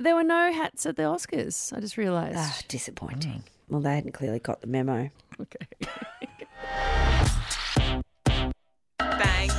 There 0.00 0.14
were 0.14 0.24
no 0.24 0.50
hats 0.50 0.86
at 0.86 0.96
the 0.96 1.02
Oscars. 1.02 1.76
I 1.76 1.80
just 1.80 1.98
realised. 1.98 2.38
Ah, 2.38 2.58
disappointing. 2.68 3.44
Well, 3.68 3.82
they 3.82 3.94
hadn't 3.96 4.12
clearly 4.12 4.38
got 4.38 4.62
the 4.62 4.66
memo. 4.66 5.10
okay. 5.38 5.66
Bang. 8.98 9.50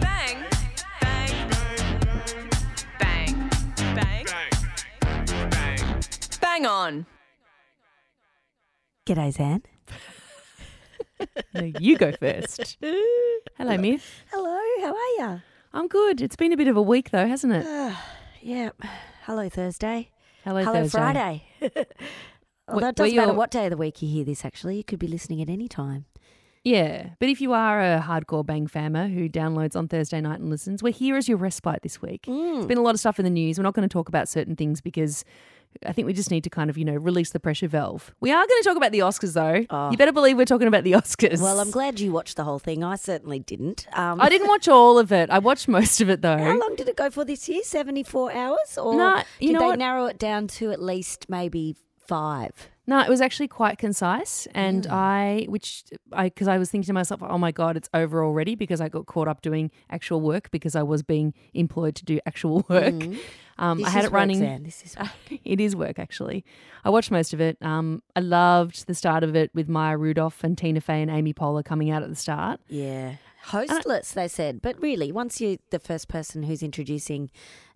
Bang. 0.00 0.44
Bang. 1.00 1.48
Bang. 2.98 3.50
Bang. 3.94 4.24
Bang 5.52 6.00
Bang 6.40 6.66
on. 6.66 7.06
G'day, 9.06 9.32
Zan. 9.32 9.62
No, 11.54 11.72
you 11.80 11.96
go 11.96 12.12
first. 12.12 12.76
Hello, 13.56 13.76
Myf. 13.76 14.02
Hello, 14.30 14.60
how 14.82 14.94
are 14.94 15.34
you? 15.34 15.42
I'm 15.72 15.88
good. 15.88 16.20
It's 16.20 16.36
been 16.36 16.52
a 16.52 16.56
bit 16.56 16.68
of 16.68 16.76
a 16.76 16.82
week, 16.82 17.10
though, 17.10 17.26
hasn't 17.26 17.52
it? 17.52 17.64
Yeah. 18.40 18.70
Hello, 19.28 19.46
Thursday. 19.50 20.08
Hello, 20.42 20.64
Hello, 20.64 20.72
Thursday. 20.72 20.98
Friday. 20.98 21.42
Although 22.66 22.86
Wh- 22.86 22.88
it 22.88 22.96
doesn't 22.96 23.14
matter 23.14 23.34
what 23.34 23.50
day 23.50 23.66
of 23.66 23.70
the 23.70 23.76
week 23.76 24.00
you 24.00 24.08
hear 24.08 24.24
this, 24.24 24.42
actually. 24.42 24.78
You 24.78 24.84
could 24.84 24.98
be 24.98 25.06
listening 25.06 25.42
at 25.42 25.50
any 25.50 25.68
time. 25.68 26.06
Yeah, 26.64 27.10
but 27.18 27.28
if 27.28 27.38
you 27.42 27.52
are 27.52 27.78
a 27.78 28.00
hardcore 28.00 28.46
Bang 28.46 28.68
fammer 28.68 29.12
who 29.12 29.28
downloads 29.28 29.76
on 29.76 29.86
Thursday 29.86 30.22
night 30.22 30.40
and 30.40 30.48
listens, 30.48 30.82
we're 30.82 30.94
here 30.94 31.14
as 31.14 31.28
your 31.28 31.36
respite 31.36 31.82
this 31.82 32.00
week. 32.00 32.22
Mm. 32.22 32.56
It's 32.56 32.66
been 32.66 32.78
a 32.78 32.82
lot 32.82 32.94
of 32.94 33.00
stuff 33.00 33.18
in 33.18 33.26
the 33.26 33.30
news. 33.30 33.58
We're 33.58 33.64
not 33.64 33.74
going 33.74 33.86
to 33.86 33.92
talk 33.92 34.08
about 34.08 34.30
certain 34.30 34.56
things 34.56 34.80
because 34.80 35.26
I 35.86 35.92
think 35.92 36.06
we 36.06 36.12
just 36.12 36.30
need 36.30 36.44
to 36.44 36.50
kind 36.50 36.70
of, 36.70 36.76
you 36.78 36.84
know, 36.84 36.94
release 36.94 37.30
the 37.30 37.40
pressure 37.40 37.68
valve. 37.68 38.14
We 38.20 38.30
are 38.32 38.46
going 38.46 38.62
to 38.62 38.68
talk 38.68 38.76
about 38.76 38.92
the 38.92 39.00
Oscars, 39.00 39.34
though. 39.34 39.88
You 39.90 39.96
better 39.96 40.12
believe 40.12 40.36
we're 40.36 40.44
talking 40.44 40.68
about 40.68 40.84
the 40.84 40.92
Oscars. 40.92 41.40
Well, 41.40 41.60
I'm 41.60 41.70
glad 41.70 42.00
you 42.00 42.12
watched 42.12 42.36
the 42.36 42.44
whole 42.44 42.58
thing. 42.58 42.82
I 42.82 42.96
certainly 42.96 43.38
didn't. 43.38 43.86
Um, 43.92 44.20
I 44.20 44.28
didn't 44.28 44.48
watch 44.48 44.68
all 44.68 44.98
of 44.98 45.12
it. 45.12 45.30
I 45.30 45.38
watched 45.38 45.68
most 45.68 46.00
of 46.00 46.10
it, 46.10 46.22
though. 46.22 46.38
How 46.38 46.58
long 46.58 46.74
did 46.76 46.88
it 46.88 46.96
go 46.96 47.10
for 47.10 47.24
this 47.24 47.48
year? 47.48 47.62
74 47.62 48.32
hours? 48.32 48.78
Or 48.78 48.94
No, 48.96 49.22
you 49.40 49.48
did 49.48 49.52
know 49.54 49.60
they 49.60 49.66
what? 49.66 49.78
narrow 49.78 50.06
it 50.06 50.18
down 50.18 50.46
to 50.48 50.70
at 50.72 50.82
least 50.82 51.26
maybe 51.28 51.76
five? 52.06 52.52
No, 52.86 53.00
it 53.00 53.08
was 53.10 53.20
actually 53.20 53.48
quite 53.48 53.76
concise, 53.76 54.48
and 54.54 54.86
I, 54.86 55.44
which 55.50 55.84
I, 56.10 56.24
because 56.30 56.48
I 56.48 56.56
was 56.56 56.70
thinking 56.70 56.86
to 56.86 56.94
myself, 56.94 57.22
oh 57.22 57.36
my 57.36 57.52
god, 57.52 57.76
it's 57.76 57.90
over 57.92 58.24
already 58.24 58.54
because 58.54 58.80
I 58.80 58.88
got 58.88 59.04
caught 59.04 59.28
up 59.28 59.42
doing 59.42 59.70
actual 59.90 60.22
work 60.22 60.50
because 60.50 60.74
I 60.74 60.82
was 60.82 61.02
being 61.02 61.34
employed 61.52 61.96
to 61.96 62.04
do 62.06 62.18
actual 62.24 62.64
work. 62.70 62.94
Um, 63.58 63.78
This 63.78 63.86
I 63.86 63.90
had 63.90 63.98
is 64.00 64.06
it 64.06 64.12
running. 64.12 64.40
Work, 64.40 64.64
This 64.64 64.82
is 64.84 64.96
work. 64.96 65.40
it 65.44 65.60
is 65.60 65.74
work 65.76 65.98
actually. 65.98 66.44
I 66.84 66.90
watched 66.90 67.10
most 67.10 67.32
of 67.32 67.40
it. 67.40 67.58
Um, 67.60 68.02
I 68.16 68.20
loved 68.20 68.86
the 68.86 68.94
start 68.94 69.24
of 69.24 69.34
it 69.36 69.50
with 69.54 69.68
Maya 69.68 69.96
Rudolph 69.96 70.42
and 70.44 70.56
Tina 70.56 70.80
Fey 70.80 71.02
and 71.02 71.10
Amy 71.10 71.34
Poehler 71.34 71.64
coming 71.64 71.90
out 71.90 72.02
at 72.02 72.08
the 72.08 72.16
start. 72.16 72.60
Yeah. 72.68 73.16
Hostless, 73.46 74.12
they 74.12 74.28
said. 74.28 74.60
But 74.60 74.80
really, 74.80 75.10
once 75.12 75.40
you're 75.40 75.56
the 75.70 75.78
first 75.78 76.08
person 76.08 76.42
who's 76.42 76.62
introducing 76.62 77.30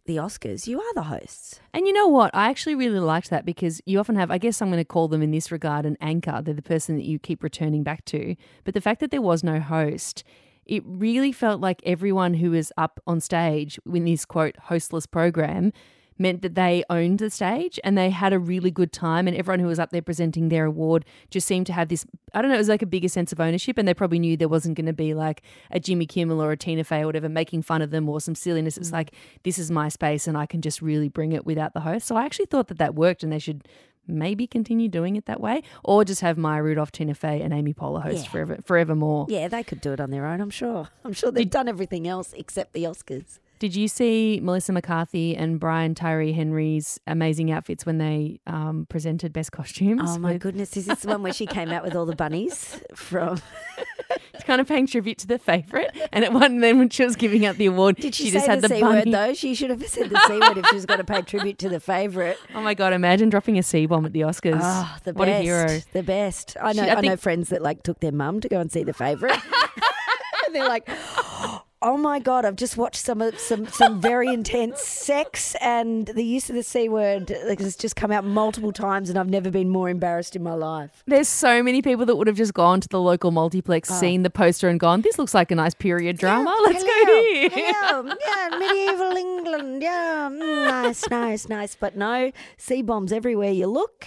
the 0.04 0.16
Oscars, 0.16 0.66
you 0.66 0.80
are 0.80 0.94
the 0.94 1.04
hosts. 1.04 1.60
And 1.72 1.86
you 1.86 1.92
know 1.92 2.08
what? 2.08 2.34
I 2.34 2.50
actually 2.50 2.74
really 2.74 2.98
liked 2.98 3.30
that 3.30 3.46
because 3.46 3.80
you 3.86 3.98
often 3.98 4.16
have, 4.16 4.30
I 4.30 4.38
guess 4.38 4.60
I'm 4.60 4.68
going 4.68 4.78
to 4.80 4.84
call 4.84 5.08
them 5.08 5.22
in 5.22 5.30
this 5.30 5.50
regard 5.52 5.86
an 5.86 5.96
anchor. 6.00 6.42
They're 6.42 6.54
the 6.54 6.62
person 6.62 6.96
that 6.96 7.04
you 7.04 7.18
keep 7.18 7.42
returning 7.42 7.82
back 7.84 8.04
to. 8.06 8.34
But 8.64 8.74
the 8.74 8.80
fact 8.80 9.00
that 9.00 9.10
there 9.10 9.22
was 9.22 9.42
no 9.44 9.60
host, 9.60 10.24
it 10.66 10.82
really 10.86 11.32
felt 11.32 11.60
like 11.60 11.80
everyone 11.84 12.34
who 12.34 12.52
was 12.52 12.72
up 12.76 13.00
on 13.06 13.20
stage 13.20 13.78
in 13.92 14.04
this 14.04 14.24
quote 14.24 14.56
hostless 14.68 15.06
program 15.06 15.72
meant 16.18 16.42
that 16.42 16.54
they 16.54 16.84
owned 16.88 17.18
the 17.18 17.30
stage 17.30 17.80
and 17.84 17.96
they 17.96 18.10
had 18.10 18.32
a 18.32 18.38
really 18.38 18.70
good 18.70 18.92
time 18.92 19.26
and 19.26 19.36
everyone 19.36 19.60
who 19.60 19.66
was 19.66 19.78
up 19.78 19.90
there 19.90 20.02
presenting 20.02 20.48
their 20.48 20.66
award 20.66 21.04
just 21.30 21.46
seemed 21.46 21.66
to 21.66 21.72
have 21.72 21.88
this 21.88 22.06
I 22.34 22.40
don't 22.40 22.50
know 22.50 22.54
it 22.54 22.58
was 22.58 22.68
like 22.68 22.82
a 22.82 22.86
bigger 22.86 23.08
sense 23.08 23.32
of 23.32 23.40
ownership 23.40 23.78
and 23.78 23.86
they 23.86 23.94
probably 23.94 24.18
knew 24.18 24.36
there 24.36 24.48
wasn't 24.48 24.76
going 24.76 24.86
to 24.86 24.92
be 24.92 25.14
like 25.14 25.42
a 25.70 25.80
Jimmy 25.80 26.06
Kimmel 26.06 26.42
or 26.42 26.52
a 26.52 26.56
Tina 26.56 26.84
Fey 26.84 27.02
or 27.02 27.06
whatever 27.06 27.28
making 27.28 27.62
fun 27.62 27.82
of 27.82 27.90
them 27.90 28.08
or 28.08 28.20
some 28.20 28.34
silliness. 28.34 28.76
It 28.76 28.80
was 28.80 28.90
mm. 28.90 28.94
like 28.94 29.14
this 29.42 29.58
is 29.58 29.70
my 29.70 29.88
space 29.88 30.26
and 30.26 30.36
I 30.36 30.46
can 30.46 30.62
just 30.62 30.80
really 30.80 31.08
bring 31.08 31.32
it 31.32 31.44
without 31.44 31.74
the 31.74 31.80
host. 31.80 32.06
So 32.06 32.16
I 32.16 32.24
actually 32.24 32.46
thought 32.46 32.68
that 32.68 32.78
that 32.78 32.94
worked 32.94 33.22
and 33.22 33.32
they 33.32 33.38
should 33.38 33.66
maybe 34.06 34.46
continue 34.46 34.88
doing 34.88 35.16
it 35.16 35.26
that 35.26 35.40
way 35.40 35.62
or 35.84 36.04
just 36.04 36.20
have 36.20 36.36
Maya 36.36 36.62
Rudolph 36.62 36.92
Tina 36.92 37.14
Fey 37.14 37.40
and 37.40 37.52
Amy 37.52 37.72
Poehler 37.72 38.02
host 38.02 38.24
Yeah. 38.24 38.30
forever 38.30 38.58
forevermore 38.64 39.26
Yeah, 39.28 39.48
they 39.48 39.62
could 39.62 39.80
do 39.80 39.92
it 39.92 40.00
on 40.00 40.10
their 40.10 40.26
own, 40.26 40.40
I'm 40.40 40.50
sure. 40.50 40.88
I'm 41.04 41.12
sure 41.12 41.30
they've 41.30 41.48
done 41.48 41.68
everything 41.68 42.06
else 42.08 42.32
except 42.32 42.72
the 42.72 42.84
Oscars. 42.84 43.38
Did 43.62 43.76
you 43.76 43.86
see 43.86 44.40
Melissa 44.42 44.72
McCarthy 44.72 45.36
and 45.36 45.60
Brian 45.60 45.94
Tyree 45.94 46.32
Henry's 46.32 46.98
amazing 47.06 47.52
outfits 47.52 47.86
when 47.86 47.98
they 47.98 48.40
um, 48.44 48.86
presented 48.88 49.32
best 49.32 49.52
costumes? 49.52 50.00
Oh 50.04 50.18
my 50.18 50.32
with- 50.32 50.42
goodness, 50.42 50.76
is 50.76 50.86
this 50.86 51.02
the 51.02 51.08
one 51.10 51.22
where 51.22 51.32
she 51.32 51.46
came 51.46 51.70
out 51.70 51.84
with 51.84 51.94
all 51.94 52.04
the 52.04 52.16
bunnies 52.16 52.80
from 52.96 53.40
It's 54.34 54.42
kind 54.42 54.60
of 54.60 54.66
paying 54.66 54.88
tribute 54.88 55.18
to 55.18 55.28
the 55.28 55.38
favourite. 55.38 55.90
And 56.12 56.24
at 56.24 56.32
one 56.32 56.58
then 56.58 56.80
when 56.80 56.88
she 56.90 57.04
was 57.04 57.14
giving 57.14 57.46
out 57.46 57.56
the 57.56 57.66
award, 57.66 57.94
Did 57.98 58.16
she, 58.16 58.24
she 58.24 58.30
just 58.32 58.48
had 58.48 58.62
the, 58.62 58.66
the, 58.66 58.74
C 58.74 58.80
bunny. 58.80 58.96
word 58.96 59.12
though? 59.12 59.32
She 59.34 59.54
should 59.54 59.70
have 59.70 59.86
said 59.86 60.10
the 60.10 60.18
C 60.26 60.40
word 60.40 60.58
if 60.58 60.66
she 60.66 60.74
was 60.74 60.84
going 60.84 60.98
to 60.98 61.04
pay 61.04 61.22
tribute 61.22 61.58
to 61.58 61.68
the 61.68 61.78
favourite. 61.78 62.38
Oh 62.56 62.62
my 62.62 62.74
god! 62.74 62.92
Imagine 62.92 63.28
dropping 63.28 63.58
a 63.58 63.62
C 63.62 63.86
bomb 63.86 64.04
at 64.06 64.12
the 64.12 64.22
Oscars. 64.22 64.58
Oh, 64.60 64.96
the 65.04 65.12
what 65.12 65.26
best. 65.26 65.40
a 65.40 65.42
hero! 65.44 65.80
The 65.92 66.02
best. 66.02 66.56
I 66.60 66.72
know 66.72 66.82
She- 66.82 66.90
I 66.90 66.94
I, 66.96 67.00
know 67.00 67.16
friends 67.16 67.50
that 67.50 67.62
like 67.62 67.84
took 67.84 68.00
their 68.00 68.10
mum 68.10 68.40
to 68.40 68.48
go 68.48 68.58
and 68.58 68.72
see 68.72 68.82
the 68.82 68.92
favourite. 68.92 69.38
and 70.46 70.54
they're 70.54 70.68
like, 70.68 70.88
Oh 70.88 71.61
my 71.96 72.18
god, 72.20 72.44
I've 72.44 72.56
just 72.56 72.76
watched 72.76 73.02
some 73.04 73.20
of 73.20 73.38
some 73.38 73.66
some 73.66 74.00
very 74.00 74.28
intense 74.32 74.80
sex 74.80 75.54
and 75.60 76.06
the 76.06 76.24
use 76.24 76.48
of 76.48 76.56
the 76.56 76.62
C 76.62 76.88
word 76.88 77.32
like, 77.46 77.60
has 77.60 77.76
just 77.76 77.96
come 77.96 78.10
out 78.12 78.24
multiple 78.24 78.72
times 78.72 79.10
and 79.10 79.18
I've 79.18 79.28
never 79.28 79.50
been 79.50 79.68
more 79.68 79.88
embarrassed 79.88 80.36
in 80.36 80.42
my 80.42 80.54
life. 80.54 81.02
There's 81.06 81.28
so 81.28 81.62
many 81.62 81.82
people 81.82 82.06
that 82.06 82.16
would 82.16 82.26
have 82.28 82.36
just 82.36 82.54
gone 82.54 82.80
to 82.80 82.88
the 82.88 83.00
local 83.00 83.30
multiplex, 83.30 83.90
Oh. 83.90 83.94
seen 83.94 84.22
the 84.22 84.30
poster, 84.30 84.68
and 84.68 84.78
gone, 84.78 85.02
"This 85.02 85.18
looks 85.18 85.34
like 85.34 85.50
a 85.50 85.54
nice 85.54 85.74
period 85.74 86.18
drama. 86.18 86.54
Let's 86.64 86.82
go 86.82 86.88
Hello, 86.90 87.22
here." 87.32 87.50
hello, 87.50 88.14
yeah, 88.26 88.58
medieval 88.58 89.16
England. 89.16 89.82
Yeah, 89.82 90.28
mm, 90.30 90.66
nice, 90.68 91.08
nice, 91.10 91.48
nice. 91.48 91.74
But 91.74 91.96
no, 91.96 92.30
C 92.56 92.82
bombs 92.82 93.12
everywhere 93.12 93.50
you 93.50 93.66
look. 93.66 94.06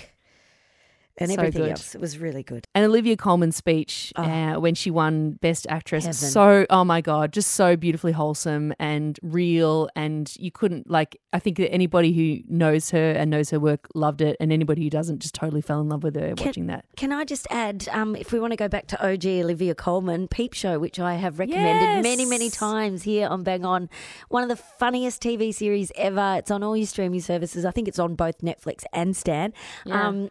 And 1.18 1.32
So 1.32 1.38
everything 1.38 1.62
good. 1.62 1.72
else. 1.72 1.96
It 1.96 2.02
was 2.02 2.18
really 2.20 2.44
good. 2.44 2.66
And 2.76 2.84
Olivia 2.86 3.16
Colman's 3.16 3.56
speech 3.56 4.12
uh, 4.18 4.56
when 4.56 4.76
she 4.76 4.92
won 4.92 5.34
Best 5.42 5.66
Actress, 5.70 6.04
Heaven. 6.06 6.14
so 6.18 6.66
oh 6.70 6.84
my 6.84 7.00
god, 7.02 7.32
just 7.32 7.52
so 7.52 7.78
beautifully 7.78 8.12
wholesome 8.12 8.74
and 8.80 9.18
real. 9.22 9.88
And 9.96 10.32
you 10.38 10.52
couldn't 10.52 10.90
like, 10.90 11.18
I 11.32 11.40
think 11.40 11.58
that 11.58 11.72
anybody 11.72 12.12
who 12.12 12.44
knows 12.54 12.90
her 12.92 13.12
and 13.12 13.30
knows 13.32 13.50
her 13.52 13.60
work 13.60 13.88
loved 13.96 14.22
it, 14.22 14.36
and 14.40 14.52
anybody 14.52 14.84
who 14.84 14.90
doesn't 14.90 15.20
just 15.20 15.34
totally 15.36 15.62
fell 15.62 15.80
in 15.80 15.88
love 15.90 16.04
with 16.04 16.16
her 16.16 16.34
watching 16.38 16.68
that. 16.68 16.86
Can 16.98 17.12
I 17.14 17.24
just 17.24 17.48
add, 17.50 17.88
um, 17.92 18.16
if 18.16 18.32
we 18.34 18.40
want 18.40 18.52
to 18.52 18.58
go 18.58 18.68
back 18.68 18.88
to 18.88 19.02
OG 19.02 19.26
Olivia 19.26 19.74
Colman, 19.74 20.28
Peep 20.28 20.54
Show, 20.54 20.80
which 20.80 21.00
I 21.00 21.16
have 21.16 21.40
recommended 21.40 22.04
many, 22.04 22.26
many 22.26 22.50
times 22.50 23.04
here 23.04 23.28
on 23.28 23.44
Bang 23.44 23.64
On, 23.66 23.90
one 24.30 24.44
of 24.44 24.50
the 24.50 24.56
funniest 24.58 25.22
TV 25.22 25.54
series 25.54 25.92
ever. 25.96 26.36
It's 26.40 26.52
on 26.52 26.62
all 26.62 26.76
your 26.76 26.88
streaming 26.88 27.22
services. 27.22 27.64
I 27.64 27.72
think 27.72 27.88
it's 27.88 28.00
on 28.00 28.16
both 28.16 28.40
Netflix 28.40 28.84
and 28.92 29.16
Stan. 29.16 29.54
Um, 29.90 30.30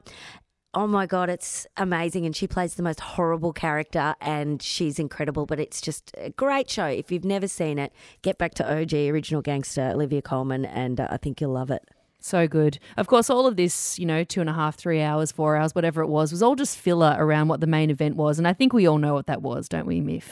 oh 0.74 0.86
my 0.86 1.06
God, 1.06 1.30
it's 1.30 1.66
amazing. 1.76 2.26
And 2.26 2.34
she 2.34 2.46
plays 2.46 2.74
the 2.74 2.82
most 2.82 3.00
horrible 3.00 3.52
character 3.52 4.14
and 4.20 4.60
she's 4.60 4.98
incredible, 4.98 5.46
but 5.46 5.60
it's 5.60 5.80
just 5.80 6.12
a 6.18 6.30
great 6.30 6.68
show. 6.68 6.86
If 6.86 7.12
you've 7.12 7.24
never 7.24 7.48
seen 7.48 7.78
it, 7.78 7.92
get 8.22 8.38
back 8.38 8.54
to 8.54 8.80
OG, 8.80 8.92
original 8.92 9.42
gangster, 9.42 9.90
Olivia 9.94 10.22
Colman, 10.22 10.64
and 10.64 11.00
uh, 11.00 11.08
I 11.10 11.16
think 11.16 11.40
you'll 11.40 11.52
love 11.52 11.70
it. 11.70 11.88
So 12.20 12.48
good. 12.48 12.78
Of 12.96 13.06
course, 13.06 13.28
all 13.28 13.46
of 13.46 13.56
this, 13.56 13.98
you 13.98 14.06
know, 14.06 14.24
two 14.24 14.40
and 14.40 14.48
a 14.48 14.54
half, 14.54 14.76
three 14.76 15.02
hours, 15.02 15.30
four 15.30 15.56
hours, 15.56 15.74
whatever 15.74 16.02
it 16.02 16.08
was, 16.08 16.32
was 16.32 16.42
all 16.42 16.54
just 16.54 16.78
filler 16.78 17.14
around 17.18 17.48
what 17.48 17.60
the 17.60 17.66
main 17.66 17.90
event 17.90 18.16
was. 18.16 18.38
And 18.38 18.48
I 18.48 18.54
think 18.54 18.72
we 18.72 18.86
all 18.86 18.98
know 18.98 19.12
what 19.12 19.26
that 19.26 19.42
was, 19.42 19.68
don't 19.68 19.86
we, 19.86 20.00
Myf? 20.00 20.24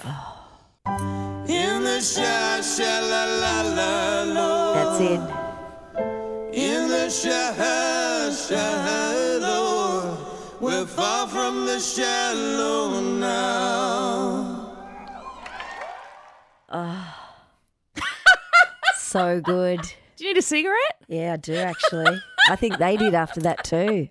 In 1.49 1.85
the 1.85 2.01
sha 2.01 2.61
sha 2.63 3.01
la 3.01 3.25
la 3.25 3.63
la 3.63 4.23
la. 4.33 4.73
That's 4.75 5.01
it. 5.01 5.43
Shallow 11.83 13.01
now. 13.01 14.69
Ah. 16.71 17.19
So 18.97 19.41
good. 19.41 19.81
Do 20.17 20.25
you 20.25 20.33
need 20.33 20.39
a 20.39 20.43
cigarette? 20.43 20.97
Yeah, 21.09 21.35
I 21.35 21.37
do 21.37 21.55
actually. 21.55 22.23
I 22.49 22.57
think 22.57 22.79
they 22.79 22.97
did 22.97 23.15
after 23.15 23.41
that 23.41 23.65
too. 23.65 24.09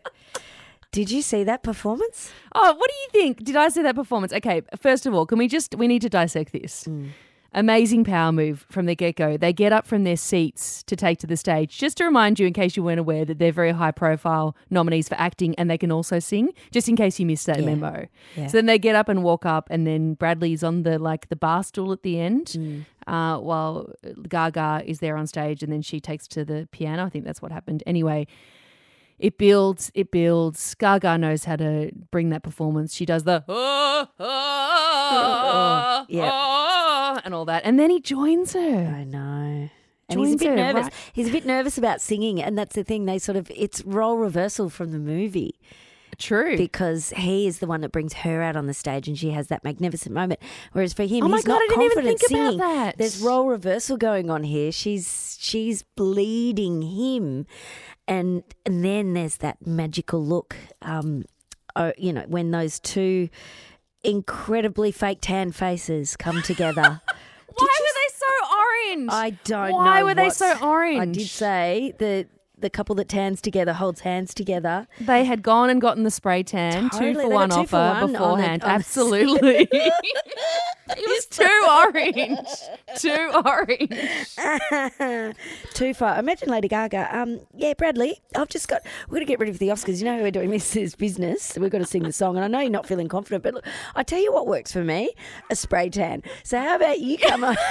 Did 0.91 1.09
you 1.09 1.21
see 1.21 1.43
that 1.45 1.63
performance? 1.63 2.31
Oh, 2.53 2.73
what 2.75 2.89
do 2.89 2.95
you 2.95 3.23
think? 3.23 3.43
Did 3.43 3.55
I 3.55 3.69
see 3.69 3.81
that 3.81 3.95
performance? 3.95 4.33
Okay, 4.33 4.61
first 4.79 5.05
of 5.05 5.13
all, 5.13 5.25
can 5.25 5.37
we 5.37 5.47
just, 5.47 5.73
we 5.75 5.87
need 5.87 6.01
to 6.01 6.09
dissect 6.09 6.51
this. 6.51 6.83
Mm. 6.83 7.11
Amazing 7.53 8.05
power 8.05 8.31
move 8.31 8.65
from 8.69 8.85
the 8.85 8.95
get 8.95 9.17
go. 9.17 9.35
They 9.35 9.51
get 9.51 9.73
up 9.73 9.85
from 9.85 10.05
their 10.05 10.15
seats 10.15 10.83
to 10.83 10.95
take 10.95 11.19
to 11.19 11.27
the 11.27 11.35
stage. 11.35 11.77
Just 11.77 11.97
to 11.97 12.05
remind 12.05 12.39
you, 12.39 12.47
in 12.47 12.53
case 12.53 12.77
you 12.77 12.83
weren't 12.83 12.99
aware, 13.01 13.25
that 13.25 13.39
they're 13.39 13.51
very 13.51 13.71
high 13.71 13.91
profile 13.91 14.55
nominees 14.69 15.09
for 15.09 15.15
acting 15.15 15.53
and 15.55 15.69
they 15.69 15.77
can 15.77 15.91
also 15.91 16.17
sing, 16.19 16.51
just 16.71 16.87
in 16.87 16.95
case 16.95 17.19
you 17.19 17.25
missed 17.25 17.47
that 17.47 17.59
Yeah. 17.59 17.65
memo. 17.65 18.07
Yeah. 18.37 18.47
So 18.47 18.57
then 18.57 18.67
they 18.67 18.79
get 18.79 18.95
up 18.95 19.09
and 19.09 19.21
walk 19.21 19.45
up, 19.45 19.67
and 19.69 19.85
then 19.85 20.13
Bradley's 20.13 20.63
on 20.63 20.83
the 20.83 20.97
like 20.97 21.27
the 21.27 21.35
bar 21.35 21.61
stool 21.63 21.91
at 21.91 22.03
the 22.03 22.21
end, 22.21 22.55
uh, 23.05 23.37
while 23.39 23.91
Gaga 24.29 24.83
is 24.85 24.99
there 24.99 25.17
on 25.17 25.27
stage, 25.27 25.61
and 25.61 25.73
then 25.73 25.81
she 25.81 25.99
takes 25.99 26.29
to 26.29 26.45
the 26.45 26.69
piano. 26.71 27.03
I 27.03 27.09
think 27.09 27.25
that's 27.25 27.41
what 27.41 27.51
happened. 27.51 27.83
Anyway, 27.85 28.27
it 29.21 29.37
builds, 29.37 29.91
it 29.93 30.11
builds. 30.11 30.75
Gaga 30.75 31.17
knows 31.17 31.45
how 31.45 31.55
to 31.55 31.91
bring 32.11 32.29
that 32.31 32.43
performance. 32.43 32.93
She 32.93 33.05
does 33.05 33.23
the 33.23 33.43
oh, 33.47 34.07
oh, 34.19 36.05
yeah. 36.09 36.29
oh, 36.33 37.19
and 37.23 37.33
all 37.33 37.45
that, 37.45 37.61
and 37.65 37.79
then 37.79 37.89
he 37.89 37.99
joins 37.99 38.53
her. 38.53 38.59
I 38.59 39.03
know. 39.03 39.69
and 40.09 40.19
he's 40.19 40.33
a 40.33 40.37
bit 40.37 40.47
her 40.49 40.55
nervous. 40.55 40.83
right- 40.85 40.93
He's 41.13 41.29
a 41.29 41.31
bit 41.31 41.45
nervous 41.45 41.77
about 41.77 42.01
singing, 42.01 42.41
and 42.41 42.57
that's 42.57 42.75
the 42.75 42.83
thing. 42.83 43.05
They 43.05 43.19
sort 43.19 43.35
of 43.37 43.51
it's 43.55 43.83
role 43.85 44.17
reversal 44.17 44.69
from 44.69 44.91
the 44.91 44.99
movie 44.99 45.55
True. 46.17 46.57
because 46.57 47.11
he 47.15 47.47
is 47.47 47.59
the 47.59 47.67
one 47.67 47.81
that 47.81 47.91
brings 47.91 48.13
her 48.13 48.41
out 48.41 48.55
on 48.55 48.67
the 48.67 48.73
stage, 48.73 49.07
and 49.07 49.17
she 49.17 49.31
has 49.31 49.47
that 49.47 49.63
magnificent 49.63 50.13
moment. 50.13 50.39
Whereas 50.73 50.93
for 50.93 51.03
him, 51.03 51.23
Oh 51.25 51.27
my 51.27 51.37
he's 51.37 51.45
God, 51.45 51.53
not 51.53 51.61
I 51.61 51.67
didn't 51.67 51.81
even 51.83 51.95
confident 51.97 52.19
think 52.19 52.31
about 52.31 52.45
singing. 52.51 52.57
that. 52.59 52.97
There's 52.97 53.19
role 53.19 53.45
reversal 53.47 53.97
going 53.97 54.29
on 54.29 54.43
here. 54.43 54.71
She's 54.71 55.37
she's 55.39 55.83
bleeding 55.83 56.81
him, 56.81 57.45
and 58.07 58.43
and 58.65 58.83
then 58.85 59.13
there's 59.13 59.37
that 59.37 59.65
magical 59.65 60.23
look. 60.25 60.55
Um, 60.81 61.25
oh, 61.75 61.93
you 61.97 62.13
know 62.13 62.25
when 62.27 62.51
those 62.51 62.79
two 62.79 63.29
incredibly 64.03 64.91
fake 64.91 65.19
tan 65.21 65.51
faces 65.51 66.15
come 66.17 66.41
together. 66.41 67.01
Why 67.53 67.67
were 67.79 67.95
they 67.95 68.13
so 68.15 68.57
orange? 68.57 69.09
I 69.11 69.29
don't 69.43 69.69
know. 69.71 69.75
Why 69.77 70.03
were 70.03 70.15
they 70.15 70.29
so 70.29 70.57
orange? 70.61 70.99
I 70.99 71.05
did 71.05 71.27
say 71.27 71.93
that 71.99 72.27
the 72.61 72.69
couple 72.69 72.95
that 72.95 73.09
tans 73.09 73.41
together 73.41 73.73
holds 73.73 74.01
hands 74.01 74.33
together. 74.33 74.87
They 74.99 75.25
had 75.25 75.41
gone 75.43 75.69
and 75.69 75.81
gotten 75.81 76.03
the 76.03 76.11
spray 76.11 76.43
tan, 76.43 76.89
Totally, 76.89 77.13
two 77.13 77.21
for 77.21 77.29
one 77.29 77.49
two 77.49 77.65
for 77.65 77.77
offer 77.77 77.77
one 77.77 78.03
on 78.03 78.11
the- 78.13 78.17
beforehand. 78.19 78.63
on 78.63 78.69
Absolutely. 78.71 79.67
it 79.71 79.93
was 80.89 81.25
too 81.25 81.67
orange. 81.69 82.47
Too 82.97 83.31
orange. 83.45 85.35
Too 85.73 85.93
far. 85.93 86.19
Imagine 86.19 86.49
Lady 86.49 86.67
Gaga. 86.67 87.09
Um, 87.17 87.39
yeah, 87.55 87.73
Bradley, 87.73 88.19
I've 88.35 88.49
just 88.49 88.67
got. 88.67 88.81
We're 89.07 89.15
going 89.15 89.25
to 89.25 89.31
get 89.31 89.39
ready 89.39 89.51
for 89.51 89.57
the 89.57 89.69
Oscars. 89.69 89.99
You 89.99 90.05
know 90.05 90.17
how 90.17 90.21
we're 90.21 90.31
doing 90.31 90.49
this 90.49 90.75
is 90.75 90.95
business. 90.95 91.57
We've 91.57 91.71
got 91.71 91.79
to 91.79 91.85
sing 91.85 92.03
the 92.03 92.11
song, 92.13 92.35
and 92.35 92.43
I 92.45 92.47
know 92.47 92.59
you're 92.59 92.69
not 92.69 92.85
feeling 92.85 93.07
confident, 93.07 93.43
but 93.43 93.53
look, 93.53 93.65
I 93.95 94.03
tell 94.03 94.19
you 94.21 94.31
what 94.33 94.47
works 94.47 94.71
for 94.71 94.83
me: 94.83 95.13
a 95.49 95.55
spray 95.55 95.89
tan. 95.89 96.23
So 96.43 96.59
how 96.59 96.75
about 96.75 96.99
you 96.99 97.17
come 97.17 97.43
on? 97.43 97.55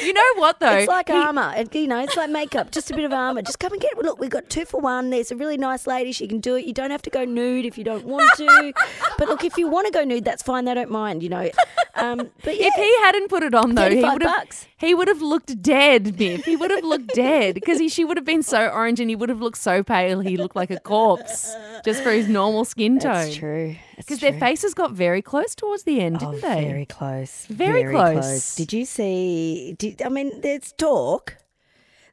You 0.00 0.12
know 0.12 0.22
what 0.36 0.60
though? 0.60 0.76
It's 0.76 0.88
like 0.88 1.10
armor. 1.10 1.52
It, 1.56 1.74
you 1.74 1.86
know, 1.86 2.00
it's 2.00 2.16
like 2.16 2.30
makeup. 2.30 2.70
Just 2.70 2.90
a 2.90 2.94
bit 2.94 3.04
of 3.04 3.12
armor. 3.12 3.42
Just 3.42 3.58
come 3.58 3.72
and 3.72 3.80
get. 3.80 3.92
It. 3.92 3.98
Look, 3.98 4.18
we've 4.18 4.30
got 4.30 4.48
two 4.48 4.64
for 4.64 4.80
one. 4.80 5.10
There's 5.10 5.30
a 5.30 5.36
really 5.36 5.56
nice 5.56 5.86
lady. 5.86 6.12
She 6.12 6.26
can 6.26 6.40
do 6.40 6.54
it. 6.56 6.64
You 6.64 6.72
don't 6.72 6.90
have 6.90 7.02
to 7.02 7.10
go 7.10 7.24
nude 7.24 7.66
if 7.66 7.76
you 7.76 7.84
don't 7.84 8.04
want 8.04 8.30
to. 8.36 8.72
but 9.18 9.28
look, 9.28 9.44
if 9.44 9.56
you 9.56 9.68
want 9.68 9.86
to 9.86 9.92
go 9.92 10.04
nude, 10.04 10.24
that's 10.24 10.42
fine. 10.42 10.64
They 10.64 10.74
don't 10.74 10.90
mind. 10.90 11.22
You 11.22 11.28
know. 11.28 11.50
Um, 11.94 12.30
but 12.44 12.58
yeah, 12.58 12.68
If 12.68 12.74
he 12.74 12.96
hadn't 13.02 13.28
put 13.28 13.42
it 13.42 13.54
on 13.54 13.74
though, 13.74 13.90
he 13.90 14.02
would 14.02 14.22
have. 14.22 14.66
He 14.82 14.94
would 14.94 15.06
have 15.06 15.22
looked 15.22 15.62
dead, 15.62 16.16
Biff. 16.16 16.44
He 16.44 16.56
would 16.56 16.72
have 16.72 16.82
looked 16.82 17.14
dead 17.14 17.54
because 17.54 17.78
he 17.78 17.88
she 17.88 18.04
would 18.04 18.16
have 18.16 18.26
been 18.26 18.42
so 18.42 18.68
orange 18.68 18.98
and 18.98 19.08
he 19.08 19.14
would 19.14 19.28
have 19.28 19.40
looked 19.40 19.58
so 19.58 19.82
pale. 19.84 20.20
He 20.20 20.36
looked 20.36 20.56
like 20.56 20.70
a 20.70 20.80
corpse 20.80 21.54
just 21.84 22.02
for 22.02 22.10
his 22.10 22.28
normal 22.28 22.64
skin 22.64 22.98
tone. 22.98 23.12
that's 23.12 23.36
true. 23.36 23.76
Because 23.96 24.18
their 24.18 24.32
faces 24.32 24.74
got 24.74 24.92
very 24.92 25.22
close 25.22 25.54
towards 25.54 25.84
the 25.84 26.00
end, 26.00 26.16
oh, 26.16 26.32
didn't 26.32 26.44
oh, 26.44 26.54
they? 26.54 26.64
Very 26.64 26.86
close. 26.86 27.46
Very 27.46 27.90
close. 27.92 28.56
Did 28.56 28.72
you 28.72 28.84
see? 28.84 29.76
Did, 29.78 30.02
I 30.02 30.08
mean, 30.08 30.40
there's 30.40 30.72
talk. 30.72 31.36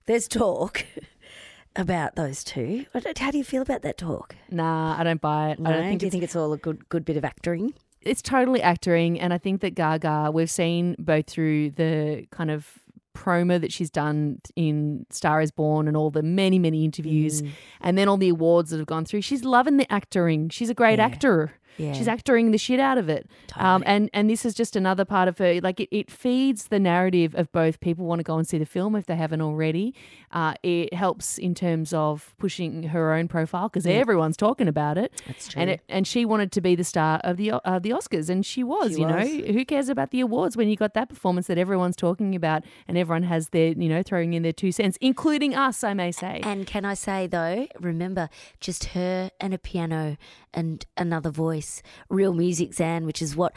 There's 0.06 0.27
talk 0.27 0.86
about 1.75 2.15
those 2.15 2.44
two. 2.44 2.86
How 3.18 3.31
do 3.31 3.38
you 3.39 3.44
feel 3.44 3.63
about 3.63 3.81
that 3.81 3.98
talk? 3.98 4.36
Nah, 4.51 4.95
I 5.00 5.04
don't 5.04 5.22
buy 5.22 5.51
it. 5.51 5.60
No, 5.60 5.72
I 5.72 5.74
don't 5.74 5.83
think 5.83 6.00
do 6.01 6.06
you 6.06 6.12
think 6.12 6.24
it's 6.24 6.36
all 6.36 6.54
a 6.54 6.57
good 6.57 6.88
good 6.89 7.04
bit 7.04 7.18
of 7.18 7.25
acting? 7.25 7.74
It's 8.01 8.22
totally 8.22 8.62
acting 8.62 9.19
and 9.19 9.34
i 9.34 9.38
think 9.38 9.62
that 9.62 9.75
gaga 9.75 10.30
we've 10.34 10.50
seen 10.51 10.96
both 11.00 11.28
through 11.28 11.69
the 11.72 12.25
kind 12.31 12.50
of 12.51 12.80
promo 13.16 13.60
that 13.60 13.74
she's 13.74 13.90
done 13.90 14.40
in 14.56 15.06
star 15.10 15.42
is 15.42 15.51
born 15.51 15.88
and 15.88 15.98
all 15.98 16.10
the 16.10 16.24
many 16.24 16.57
many 16.60 16.86
interviews 16.86 17.42
Mm. 17.42 17.50
and 17.81 17.98
then 17.98 18.07
all 18.07 18.18
the 18.18 18.30
awards 18.30 18.69
that 18.69 18.78
have 18.78 18.88
gone 18.88 19.04
through 19.04 19.22
she's 19.22 19.44
loving 19.44 19.78
the 19.78 19.92
acting 19.92 20.50
she's 20.50 20.69
a 20.69 20.74
great 20.74 21.00
Yeah. 21.00 21.06
actor 21.06 21.51
Yeah. 21.77 21.94
she's 21.94 22.07
acting 22.07 22.51
the 22.51 22.57
shit 22.57 22.80
out 22.80 22.98
of 22.98 23.10
it 23.10 23.30
um, 23.56 23.83
and 23.86 24.10
and 24.13 24.30
this 24.30 24.45
is 24.45 24.54
just 24.54 24.75
another 24.75 25.06
part 25.06 25.27
of 25.27 25.38
her 25.38 25.60
like 25.62 25.80
it, 25.80 25.89
it 25.92 26.12
feeds 26.12 26.68
the 26.68 26.80
narrative 26.80 27.33
of 27.36 27.51
both 27.51 27.80
people 27.80 28.06
want 28.06 28.19
to 28.19 28.24
go 28.24 28.38
and 28.38 28.48
see 28.48 28.57
the 28.57 28.66
film 28.66 28.95
if 28.95 29.06
they 29.06 29.16
haven't 29.16 29.42
already 29.42 29.94
uh, 30.31 30.54
it 30.63 30.94
helps 30.94 31.38
in 31.38 31.56
terms 31.56 31.94
of 31.94 32.33
pushing 32.38 32.83
her 32.83 33.13
own 33.13 33.27
profile 33.27 33.69
because 33.69 33.86
everyone's 33.88 34.38
talking 34.38 34.68
about 34.68 34.98
it 34.98 35.12
That's 35.27 35.48
true. 35.48 35.62
and 35.62 35.69
it, 35.71 35.81
and 35.89 36.06
she 36.07 36.25
wanted 36.25 36.51
to 36.54 36.62
be 36.62 36.75
the 36.75 36.83
star 36.83 37.19
of 37.24 37.38
the 37.38 37.51
uh, 37.51 37.80
the 37.80 37.92
Oscars, 37.92 38.30
and 38.30 38.45
she 38.45 38.63
was. 38.63 38.94
She 38.94 39.00
you 39.01 39.07
know, 39.07 39.19
who 39.54 39.65
cares 39.65 39.89
about 39.89 40.12
the 40.12 40.19
awards 40.22 40.56
when 40.57 40.69
you 40.69 40.75
got 40.75 40.94
that 40.94 41.10
performance 41.10 41.48
that 41.48 41.57
everyone's 41.57 41.95
talking 41.95 42.36
about, 42.36 42.63
and 42.88 42.98
everyone 42.98 43.24
has 43.24 43.50
their 43.50 43.69
you 43.74 43.89
know 43.89 44.04
throwing 44.04 44.33
in 44.33 44.44
their 44.44 44.54
two 44.54 44.72
cents, 44.72 44.98
including 45.01 45.56
us, 45.56 45.83
I 45.83 45.94
may 45.94 46.12
say. 46.12 46.42
And 46.44 46.65
can 46.68 46.86
I 46.86 46.94
say 46.94 47.27
though, 47.27 47.68
remember, 47.80 48.30
just 48.60 48.86
her 48.95 49.31
and 49.39 49.54
a 49.54 49.57
piano 49.57 50.18
and 50.54 50.86
another 50.98 51.30
voice, 51.30 51.68
real 52.10 52.33
music, 52.33 52.74
Zan, 52.74 53.06
which 53.06 53.21
is 53.21 53.36
what 53.36 53.54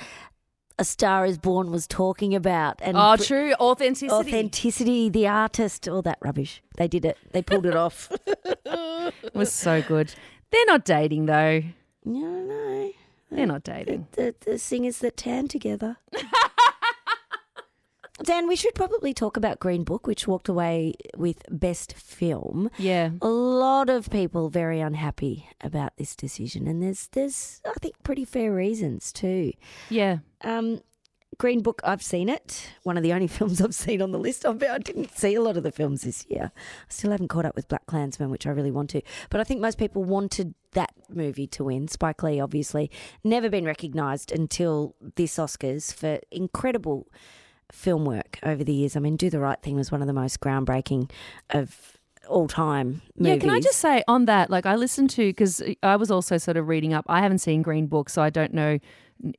A 0.78 0.84
Star 0.84 1.24
Is 1.26 1.38
Born 1.38 1.70
was 1.70 1.86
talking 1.86 2.34
about. 2.34 2.80
And 2.82 2.96
oh, 2.96 3.16
true 3.16 3.52
authenticity. 3.54 4.10
authenticity, 4.12 5.08
the 5.08 5.26
artist, 5.28 5.88
all 5.88 6.02
that 6.02 6.18
rubbish. 6.20 6.62
They 6.76 6.88
did 6.88 7.04
it. 7.04 7.18
They 7.32 7.42
pulled 7.42 7.66
it 7.66 7.76
off. 7.76 8.10
It 8.64 9.34
was 9.34 9.52
so 9.52 9.82
good. 9.82 10.14
They're 10.50 10.66
not 10.66 10.84
dating 10.84 11.26
though. 11.26 11.62
no, 12.04 12.26
no. 12.28 12.92
They're 13.30 13.46
not 13.46 13.64
dating. 13.64 14.06
The, 14.12 14.34
the 14.40 14.58
singers 14.58 14.98
that 14.98 15.16
tan 15.16 15.48
together. 15.48 15.96
Dan, 18.24 18.46
we 18.46 18.56
should 18.56 18.74
probably 18.74 19.12
talk 19.12 19.36
about 19.36 19.58
Green 19.58 19.84
Book, 19.84 20.06
which 20.06 20.28
walked 20.28 20.48
away 20.48 20.94
with 21.16 21.42
Best 21.50 21.94
Film. 21.94 22.70
Yeah. 22.78 23.10
A 23.20 23.28
lot 23.28 23.90
of 23.90 24.10
people 24.10 24.48
very 24.48 24.80
unhappy 24.80 25.48
about 25.60 25.96
this 25.96 26.14
decision, 26.14 26.66
and 26.66 26.82
there's 26.82 27.08
there's 27.08 27.60
I 27.66 27.74
think 27.80 28.02
pretty 28.04 28.24
fair 28.24 28.54
reasons 28.54 29.12
too. 29.12 29.52
Yeah. 29.90 30.18
Um, 30.42 30.80
Green 31.38 31.62
Book, 31.62 31.80
I've 31.82 32.02
seen 32.02 32.28
it. 32.28 32.68
One 32.82 32.96
of 32.96 33.02
the 33.02 33.12
only 33.12 33.26
films 33.38 33.60
I've 33.60 33.74
seen 33.74 34.02
on 34.02 34.12
the 34.12 34.18
list. 34.18 34.46
I 34.46 34.52
didn't 34.78 35.16
see 35.16 35.34
a 35.34 35.42
lot 35.42 35.56
of 35.56 35.62
the 35.62 35.72
films 35.72 36.02
this 36.02 36.26
year. 36.28 36.52
I 36.54 36.92
still 36.92 37.10
haven't 37.10 37.28
caught 37.28 37.46
up 37.46 37.56
with 37.56 37.68
BlacKkKlansman, 37.68 38.30
which 38.30 38.46
I 38.46 38.50
really 38.50 38.70
want 38.70 38.90
to. 38.90 39.02
But 39.30 39.40
I 39.40 39.44
think 39.44 39.60
most 39.60 39.78
people 39.78 40.04
wanted 40.04 40.54
that 40.72 40.92
movie 41.08 41.46
to 41.48 41.64
win. 41.64 41.88
Spike 41.88 42.22
Lee, 42.22 42.38
obviously, 42.40 42.90
never 43.24 43.48
been 43.48 43.64
recognised 43.64 44.30
until 44.30 44.94
this 45.16 45.36
Oscars 45.38 45.92
for 45.92 46.20
incredible 46.30 47.08
film 47.72 48.04
work 48.04 48.38
over 48.44 48.62
the 48.62 48.72
years. 48.72 48.96
I 48.96 49.00
mean, 49.00 49.16
Do 49.16 49.28
the 49.30 49.40
Right 49.40 49.60
Thing 49.60 49.74
was 49.76 49.90
one 49.90 50.00
of 50.02 50.06
the 50.06 50.12
most 50.12 50.40
groundbreaking 50.40 51.10
of 51.50 51.98
all 52.28 52.46
time 52.46 53.02
movies. 53.16 53.34
Yeah, 53.34 53.36
can 53.38 53.50
I 53.50 53.58
just 53.58 53.80
say 53.80 54.04
on 54.06 54.26
that, 54.26 54.48
like 54.50 54.66
I 54.66 54.76
listened 54.76 55.10
to 55.10 55.26
because 55.28 55.60
I 55.82 55.96
was 55.96 56.10
also 56.10 56.38
sort 56.38 56.56
of 56.56 56.68
reading 56.68 56.92
up. 56.94 57.04
I 57.08 57.20
haven't 57.20 57.38
seen 57.38 57.62
Green 57.62 57.86
Book, 57.86 58.08
so 58.08 58.22
I 58.22 58.30
don't 58.30 58.54
know 58.54 58.78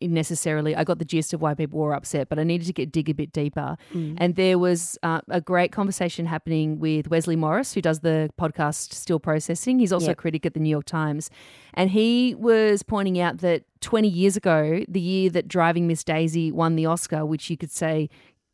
necessarily. 0.01 0.75
I 0.75 0.83
got 0.83 0.99
the 0.99 1.05
gist 1.05 1.33
of 1.33 1.41
why 1.41 1.53
people 1.53 1.79
were 1.79 1.93
upset, 1.93 2.29
but 2.29 2.39
I 2.39 2.43
needed 2.43 2.67
to 2.67 2.73
get 2.73 2.91
dig 2.91 3.09
a 3.09 3.13
bit 3.13 3.33
deeper. 3.33 3.77
Mm. 3.93 4.15
And 4.17 4.35
there 4.35 4.57
was 4.57 4.97
uh, 5.03 5.21
a 5.29 5.41
great 5.41 5.71
conversation 5.71 6.25
happening 6.25 6.79
with 6.79 7.09
Wesley 7.09 7.35
Morris, 7.35 7.73
who 7.73 7.81
does 7.81 7.99
the 7.99 8.29
podcast 8.39 8.93
Still 8.93 9.19
Processing. 9.19 9.79
He's 9.79 9.91
also 9.91 10.07
Yep. 10.07 10.13
a 10.13 10.15
critic 10.15 10.45
at 10.45 10.53
the 10.53 10.59
New 10.59 10.69
York 10.69 10.85
Times, 10.85 11.29
and 11.73 11.89
he 11.89 12.35
was 12.35 12.83
pointing 12.83 13.19
out 13.19 13.39
that 13.39 13.63
20 13.81 14.07
years 14.07 14.37
ago, 14.37 14.83
the 14.87 15.01
year 15.01 15.29
that 15.31 15.47
Driving 15.47 15.87
Miss 15.87 16.03
Daisy 16.03 16.51
won 16.51 16.75
the 16.75 16.85
Oscar, 16.85 17.25
which 17.25 17.49
you 17.49 17.57
could 17.57 17.71
say 17.71 18.09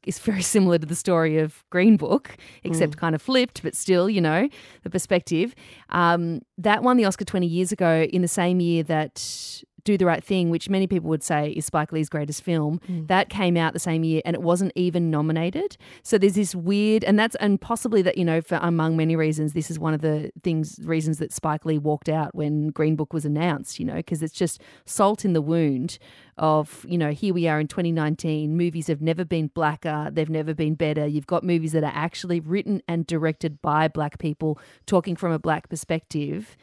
is 0.06 0.20
very 0.20 0.42
similar 0.42 0.78
to 0.78 0.86
the 0.86 0.96
story 0.96 1.38
of 1.38 1.64
Green 1.70 1.98
Book, 1.98 2.38
except 2.64 2.98
kind 2.98 3.16
of 3.16 3.22
flipped, 3.22 3.62
but 3.64 3.76
still, 3.76 4.10
you 4.10 4.22
know, 4.22 4.50
the 4.84 4.90
perspective. 4.90 5.54
Um, 5.90 6.42
that 6.58 6.84
won 6.84 6.98
the 6.98 7.06
Oscar 7.06 7.26
20 7.26 7.46
years 7.48 7.72
ago 7.72 8.04
in 8.04 8.22
the 8.22 8.28
same 8.28 8.60
year 8.60 8.84
that 8.84 9.64
Do 9.84 9.98
the 9.98 10.06
Right 10.06 10.24
Thing, 10.24 10.50
which 10.50 10.70
many 10.70 10.88
people 10.88 11.10
would 11.10 11.24
say 11.24 11.52
is 11.52 11.66
Spike 11.66 11.92
Lee's 11.92 12.10
greatest 12.10 12.44
film, 12.44 12.80
mm. 12.88 13.08
that 13.08 13.30
came 13.30 13.58
out 13.58 13.74
the 13.74 13.80
same 13.80 14.04
year 14.04 14.22
and 14.26 14.36
it 14.36 14.42
wasn't 14.42 14.72
even 14.76 15.10
nominated. 15.10 15.78
So 16.04 16.18
there's 16.18 16.36
this 16.36 16.56
weird, 16.56 17.04
and 17.04 17.18
that's, 17.18 17.36
and 17.36 17.60
possibly 17.60 18.02
that, 18.04 18.18
you 18.18 18.26
know, 18.26 18.42
for 18.42 18.60
among 18.62 18.98
many 18.98 19.16
reasons, 19.16 19.54
this 19.54 19.70
is 19.72 19.80
one 19.80 19.94
of 19.94 20.02
the 20.02 20.32
things, 20.44 20.80
reasons 20.84 21.20
that 21.20 21.32
Spike 21.32 21.66
Lee 21.66 21.78
walked 21.78 22.10
out 22.10 22.34
when 22.36 22.70
Green 22.70 22.96
Book 22.96 23.14
was 23.14 23.26
announced, 23.26 23.80
you 23.80 23.86
know, 23.86 23.96
because 23.96 24.22
it's 24.24 24.34
just 24.34 24.62
salt 24.86 25.26
in 25.26 25.34
the 25.34 25.42
wound 25.42 26.00
of, 26.38 26.86
you 26.88 26.98
know, 26.98 27.12
here 27.12 27.34
we 27.34 27.48
are 27.48 27.60
in 27.60 27.68
2019. 27.68 28.56
Movies 28.56 28.88
have 28.88 29.02
never 29.02 29.26
been 29.26 29.48
blacker, 29.48 30.10
they've 30.12 30.30
never 30.30 30.54
been 30.54 30.76
better. 30.76 31.06
You've 31.06 31.28
got 31.28 31.44
movies 31.44 31.74
that 31.74 31.84
are 31.84 31.92
actually 31.94 32.40
written 32.40 32.82
and 32.88 33.06
directed 33.06 33.62
by 33.62 33.88
black 33.88 34.20
people 34.20 34.60
talking 34.86 35.16
from 35.16 35.32
a 35.32 35.40
black 35.40 35.70
perspective 35.70 36.56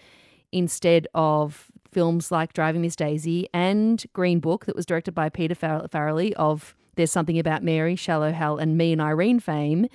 instead 0.52 1.06
of 1.14 1.70
films 1.96 2.30
like 2.30 2.52
Driving 2.52 2.82
Miss 2.82 2.94
Daisy 2.94 3.48
and 3.54 4.04
Green 4.12 4.38
Book 4.38 4.66
that 4.66 4.76
was 4.76 4.84
directed 4.84 5.12
by 5.12 5.30
Peter 5.30 5.54
Far- 5.54 5.88
Farrelly 5.88 6.34
of 6.34 6.76
There's 6.96 7.10
Something 7.10 7.38
About 7.38 7.62
Mary, 7.62 7.96
Shallow 7.96 8.32
Hal, 8.32 8.58
and 8.58 8.76
Me 8.76 8.92
and 8.92 9.00
Irene 9.00 9.40
fame. 9.40 9.86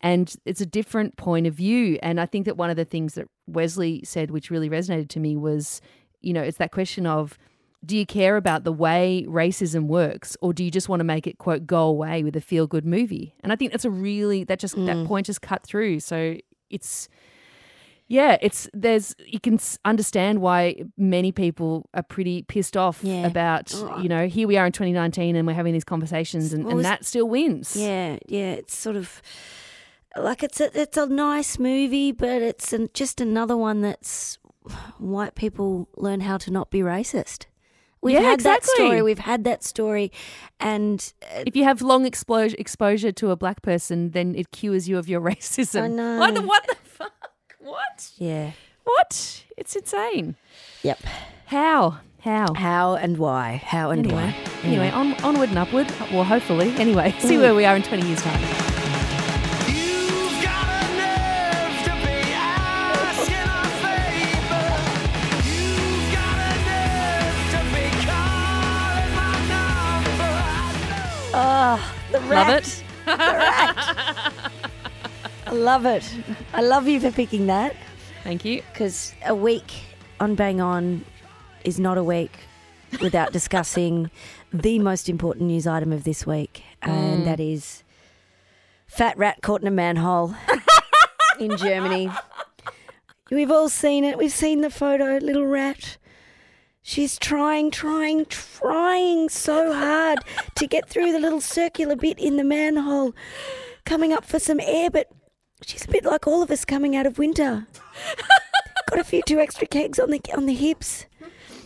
And 0.00 0.34
it's 0.46 0.62
a 0.62 0.66
different 0.66 1.18
point 1.18 1.46
of 1.46 1.52
view. 1.52 1.98
And 2.02 2.18
I 2.18 2.24
think 2.24 2.46
that 2.46 2.56
one 2.56 2.70
of 2.70 2.76
the 2.76 2.86
things 2.86 3.16
that 3.16 3.28
Wesley 3.46 4.00
said, 4.02 4.30
which 4.30 4.50
really 4.50 4.70
resonated 4.70 5.10
to 5.10 5.20
me, 5.20 5.36
was, 5.36 5.82
you 6.22 6.32
know, 6.32 6.40
it's 6.40 6.56
that 6.56 6.72
question 6.72 7.06
of, 7.06 7.36
do 7.84 7.98
you 7.98 8.06
care 8.06 8.38
about 8.38 8.64
the 8.64 8.72
way 8.72 9.26
racism 9.28 9.88
works 9.88 10.38
or 10.40 10.54
do 10.54 10.64
you 10.64 10.70
just 10.70 10.88
want 10.88 11.00
to 11.00 11.04
make 11.04 11.26
it 11.26 11.36
quote 11.36 11.66
go 11.66 11.82
away 11.82 12.24
with 12.24 12.34
a 12.34 12.40
feel 12.40 12.68
good 12.68 12.86
movie 12.86 13.34
and 13.40 13.52
i 13.52 13.56
think 13.56 13.72
that's 13.72 13.84
a 13.84 13.90
really 13.90 14.44
that 14.44 14.60
just 14.60 14.76
that 14.76 14.94
mm. 14.94 15.04
point 15.04 15.26
just 15.26 15.42
cut 15.42 15.66
through 15.66 15.98
so 15.98 16.36
it's 16.70 17.08
yeah 18.12 18.36
it's 18.42 18.68
there's 18.74 19.14
you 19.26 19.40
can 19.40 19.58
understand 19.84 20.40
why 20.40 20.60
many 20.96 21.32
people 21.32 21.88
are 21.94 22.02
pretty 22.02 22.42
pissed 22.42 22.76
off 22.76 22.98
Yeah. 23.02 23.26
about 23.26 23.72
you 24.02 24.08
know 24.08 24.26
here 24.28 24.46
we 24.46 24.56
are 24.58 24.66
in 24.66 24.72
2019 24.72 25.34
and 25.36 25.46
we're 25.46 25.54
having 25.62 25.72
these 25.72 25.84
conversations 25.94 26.52
and, 26.52 26.64
Well, 26.64 26.76
and 26.76 26.84
that 26.84 27.04
still 27.04 27.28
wins 27.28 27.74
Yeah, 27.74 28.18
yeah. 28.28 28.52
It's 28.60 28.76
sort 28.76 28.96
of 28.96 29.22
like 30.16 30.42
it's 30.42 30.60
a 30.60 30.68
it's 30.78 30.98
a 30.98 31.06
nice 31.06 31.58
movie, 31.58 32.12
but 32.12 32.42
it's 32.42 32.72
an, 32.74 32.90
just 32.92 33.20
another 33.20 33.56
one 33.56 33.80
that's 33.80 34.38
white 34.98 35.34
people 35.34 35.88
learn 35.96 36.20
how 36.20 36.36
to 36.38 36.50
not 36.50 36.70
be 36.70 36.80
racist. 36.80 37.46
We've 38.02 38.14
Yeah, 38.14 38.30
had 38.32 38.40
that 38.40 38.64
story. 38.64 39.00
We've 39.00 39.20
had 39.32 39.44
that 39.44 39.62
story, 39.62 40.10
and 40.60 40.98
uh, 41.22 41.44
If 41.46 41.54
you 41.56 41.64
have 41.64 41.80
long 41.82 42.04
exposure 42.04 42.56
exposure 42.58 43.12
to 43.12 43.30
a 43.30 43.36
black 43.36 43.62
person, 43.62 44.10
then 44.10 44.34
it 44.34 44.50
cures 44.50 44.88
you 44.88 44.98
of 44.98 45.08
your 45.08 45.20
racism. 45.32 45.82
I 45.82 45.88
know. 45.88 46.18
What 46.18 46.44
what? 46.44 46.64
What? 47.62 48.10
yeah, 48.18 48.52
What? 48.84 49.44
It's 49.56 49.76
insane. 49.76 50.34
yep. 50.82 50.98
How? 51.46 51.98
How? 52.20 52.54
How 52.54 52.94
and 52.94 53.18
why? 53.18 53.62
How 53.64 53.90
and 53.90 54.06
Anyway, 54.06 54.22
why? 54.22 54.34
anyway, 54.68 54.90
on, 54.90 55.14
onward 55.22 55.48
and 55.50 55.58
upward. 55.58 55.88
Well, 56.12 56.24
hopefully. 56.24 56.72
Anyway, 56.76 57.14
see 57.20 57.36
mm. 57.36 57.40
where 57.40 57.54
we 57.54 57.64
are 57.64 57.76
in 57.76 57.82
20 57.82 58.06
years' 58.06 58.22
time. 58.22 58.40
You've 59.68 60.42
got 60.42 60.66
a 60.66 60.88
nerve 60.96 61.76
to 61.84 61.92
be 62.06 62.16
asking 62.32 63.34
a 63.36 63.64
favor. 63.82 64.68
You've 65.48 66.12
got 66.14 66.38
a 66.46 66.54
nerve 66.70 67.38
to 67.52 67.60
be 67.74 67.84
calling 68.06 69.10
my 69.18 69.32
number. 69.52 70.32
I 70.34 70.54
know. 70.90 71.78
Oh, 71.78 71.94
the 72.12 72.20
rat. 72.20 72.48
Love 72.48 72.56
it. 72.58 72.84
The 73.04 73.10
rat. 73.12 73.76
I 75.52 75.54
love 75.54 75.84
it. 75.84 76.02
I 76.54 76.62
love 76.62 76.88
you 76.88 76.98
for 76.98 77.10
picking 77.10 77.46
that 77.48 77.76
Thank 78.24 78.42
you. 78.42 78.62
because 78.72 79.12
a 79.26 79.34
week 79.34 79.70
on 80.18 80.34
Bang 80.34 80.62
On 80.62 81.04
is 81.62 81.78
not 81.78 81.98
a 81.98 82.02
week 82.02 82.38
without 83.02 83.32
discussing 83.34 84.10
the 84.50 84.78
most 84.78 85.10
important 85.10 85.48
news 85.48 85.66
item 85.66 85.92
of 85.92 86.04
this 86.04 86.26
week, 86.26 86.62
and 86.80 87.20
mm. 87.20 87.24
that 87.26 87.38
is 87.38 87.84
fat 88.86 89.18
rat 89.18 89.42
caught 89.42 89.60
in 89.60 89.68
a 89.68 89.70
manhole 89.70 90.34
in 91.38 91.54
Germany. 91.58 92.10
We've 93.30 93.50
all 93.50 93.68
seen 93.68 94.04
it. 94.04 94.16
We've 94.16 94.32
seen 94.32 94.62
the 94.62 94.70
photo, 94.70 95.18
little 95.18 95.46
rat. 95.46 95.98
She's 96.80 97.18
trying, 97.18 97.70
trying, 97.70 98.24
trying 98.24 99.28
so 99.28 99.74
hard 99.74 100.20
to 100.54 100.66
get 100.66 100.88
through 100.88 101.12
the 101.12 101.20
little 101.20 101.42
circular 101.42 101.94
bit 101.94 102.18
in 102.18 102.38
the 102.38 102.44
manhole, 102.44 103.14
coming 103.84 104.14
up 104.14 104.24
for 104.24 104.38
some 104.38 104.58
air, 104.58 104.88
but 104.88 105.12
she's 105.64 105.84
a 105.84 105.88
bit 105.88 106.04
like 106.04 106.26
all 106.26 106.42
of 106.42 106.50
us 106.50 106.64
coming 106.64 106.96
out 106.96 107.06
of 107.06 107.18
winter. 107.18 107.66
Got 108.90 108.98
a 108.98 109.04
few 109.04 109.22
two 109.26 109.38
extra 109.38 109.66
kegs 109.66 109.98
on 109.98 110.10
the 110.10 110.20
on 110.36 110.46
the 110.46 110.54
hips, 110.54 111.06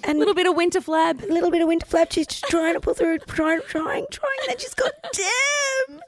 and 0.05 0.17
A 0.17 0.19
little 0.19 0.35
bit 0.35 0.47
of 0.47 0.55
winter 0.55 0.81
flab. 0.81 1.23
a 1.29 1.33
little 1.33 1.51
bit 1.51 1.63
of 1.63 1.69
winter 1.69 1.87
flab. 1.87 2.13
She's 2.13 2.27
just 2.29 2.45
trying 2.45 2.75
to 2.75 2.81
pull 2.81 2.95
through, 2.95 3.19
trying, 3.21 3.61
trying, 3.67 4.07
trying. 4.11 4.39
And 4.43 4.51
then 4.51 4.59
she's 4.59 4.75
got, 4.75 4.93
damn, 5.13 6.01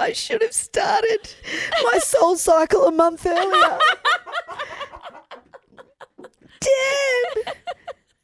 I 0.00 0.12
should 0.12 0.42
have 0.42 0.52
started 0.52 1.34
my 1.92 1.98
soul 1.98 2.36
cycle 2.36 2.86
a 2.86 2.92
month 2.92 3.26
earlier. 3.26 3.78
damn. 6.60 7.54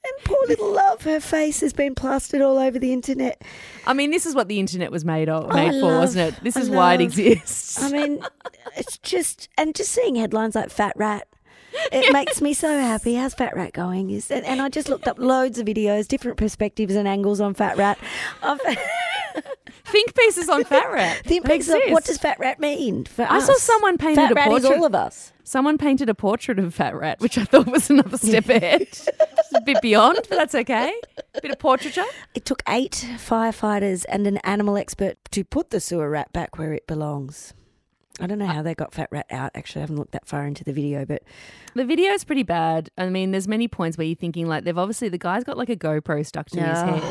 And 0.06 0.24
poor 0.24 0.38
little 0.46 0.72
love, 0.72 1.02
her 1.02 1.18
face 1.18 1.60
has 1.62 1.72
been 1.72 1.96
plastered 1.96 2.40
all 2.40 2.58
over 2.58 2.78
the 2.78 2.92
internet. 2.92 3.42
I 3.86 3.92
mean, 3.92 4.12
this 4.12 4.24
is 4.24 4.36
what 4.36 4.46
the 4.46 4.60
internet 4.60 4.92
was 4.92 5.04
made 5.04 5.28
of, 5.28 5.46
oh, 5.46 5.48
I 5.48 5.70
made 5.70 5.80
for, 5.80 5.98
wasn't 5.98 6.34
it? 6.34 6.44
This 6.44 6.56
I 6.56 6.60
is 6.60 6.70
why 6.70 6.94
it 6.94 7.00
exists. 7.00 7.82
I 7.82 7.90
mean, 7.90 8.24
it's 8.76 8.98
just, 8.98 9.48
and 9.58 9.74
just 9.74 9.90
seeing 9.90 10.14
headlines 10.14 10.54
like 10.54 10.70
Fat 10.70 10.92
Rat. 10.96 11.26
It 11.92 12.12
makes 12.12 12.40
me 12.40 12.52
so 12.54 12.68
happy. 12.78 13.14
How's 13.14 13.34
Fat 13.34 13.54
Rat 13.56 13.72
going? 13.72 14.10
Is 14.10 14.30
and, 14.30 14.44
and 14.44 14.60
I 14.60 14.68
just 14.68 14.88
looked 14.88 15.06
up 15.08 15.18
loads 15.18 15.58
of 15.58 15.66
videos, 15.66 16.08
different 16.08 16.36
perspectives 16.36 16.94
and 16.94 17.06
angles 17.08 17.40
on 17.40 17.54
Fat 17.54 17.76
Rat. 17.76 17.98
I've, 18.42 18.60
Think 19.84 20.14
pieces 20.16 20.48
on 20.48 20.64
Fat 20.64 20.90
Rat. 20.90 21.22
Think 21.24 21.46
pieces 21.46 21.74
of 21.74 21.80
what 21.90 22.04
does 22.04 22.18
fat 22.18 22.40
rat 22.40 22.58
mean 22.58 23.04
for 23.04 23.22
I 23.22 23.36
us? 23.38 23.46
saw 23.46 23.54
someone 23.54 23.98
painted 23.98 24.16
fat 24.22 24.32
a 24.32 24.34
rat 24.34 24.48
portrait. 24.48 24.72
all 24.76 24.84
of 24.84 24.94
us. 24.96 25.32
Someone 25.44 25.78
painted 25.78 26.08
a 26.08 26.14
portrait 26.14 26.58
of 26.58 26.74
Fat 26.74 26.96
Rat, 26.96 27.20
which 27.20 27.38
I 27.38 27.44
thought 27.44 27.68
was 27.68 27.88
another 27.88 28.18
step 28.18 28.48
ahead. 28.48 28.88
A 29.54 29.60
bit 29.60 29.80
beyond, 29.80 30.18
but 30.28 30.36
that's 30.36 30.56
okay. 30.56 30.92
A 31.36 31.40
bit 31.40 31.52
of 31.52 31.60
portraiture. 31.60 32.04
It 32.34 32.44
took 32.44 32.62
eight 32.68 33.06
firefighters 33.16 34.04
and 34.08 34.26
an 34.26 34.38
animal 34.38 34.76
expert 34.76 35.18
to 35.30 35.44
put 35.44 35.70
the 35.70 35.78
sewer 35.78 36.10
rat 36.10 36.32
back 36.32 36.58
where 36.58 36.72
it 36.72 36.88
belongs. 36.88 37.54
I 38.18 38.26
don't 38.26 38.38
know 38.38 38.46
how 38.46 38.62
they 38.62 38.74
got 38.74 38.94
fat 38.94 39.08
rat 39.10 39.26
out. 39.30 39.50
Actually, 39.54 39.80
I 39.80 39.82
haven't 39.82 39.96
looked 39.96 40.12
that 40.12 40.26
far 40.26 40.46
into 40.46 40.64
the 40.64 40.72
video, 40.72 41.04
but 41.04 41.22
The 41.74 41.84
video 41.84 42.12
is 42.12 42.24
pretty 42.24 42.44
bad. 42.44 42.88
I 42.96 43.10
mean, 43.10 43.30
there's 43.30 43.46
many 43.46 43.68
points 43.68 43.98
where 43.98 44.06
you're 44.06 44.16
thinking 44.16 44.46
like 44.46 44.64
they've 44.64 44.78
obviously 44.78 45.10
the 45.10 45.18
guy's 45.18 45.44
got 45.44 45.58
like 45.58 45.68
a 45.68 45.76
GoPro 45.76 46.24
stuck 46.24 46.48
to 46.50 46.60
his 46.62 46.78
head, 46.78 47.02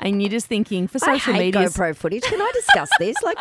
and 0.00 0.22
you're 0.22 0.30
just 0.30 0.46
thinking 0.46 0.88
for 0.88 0.98
social 0.98 1.34
I 1.34 1.38
media. 1.40 1.60
GoPro 1.66 1.94
footage. 1.94 2.22
Can 2.22 2.40
I 2.40 2.50
discuss 2.54 2.88
this? 2.98 3.16
Like, 3.22 3.36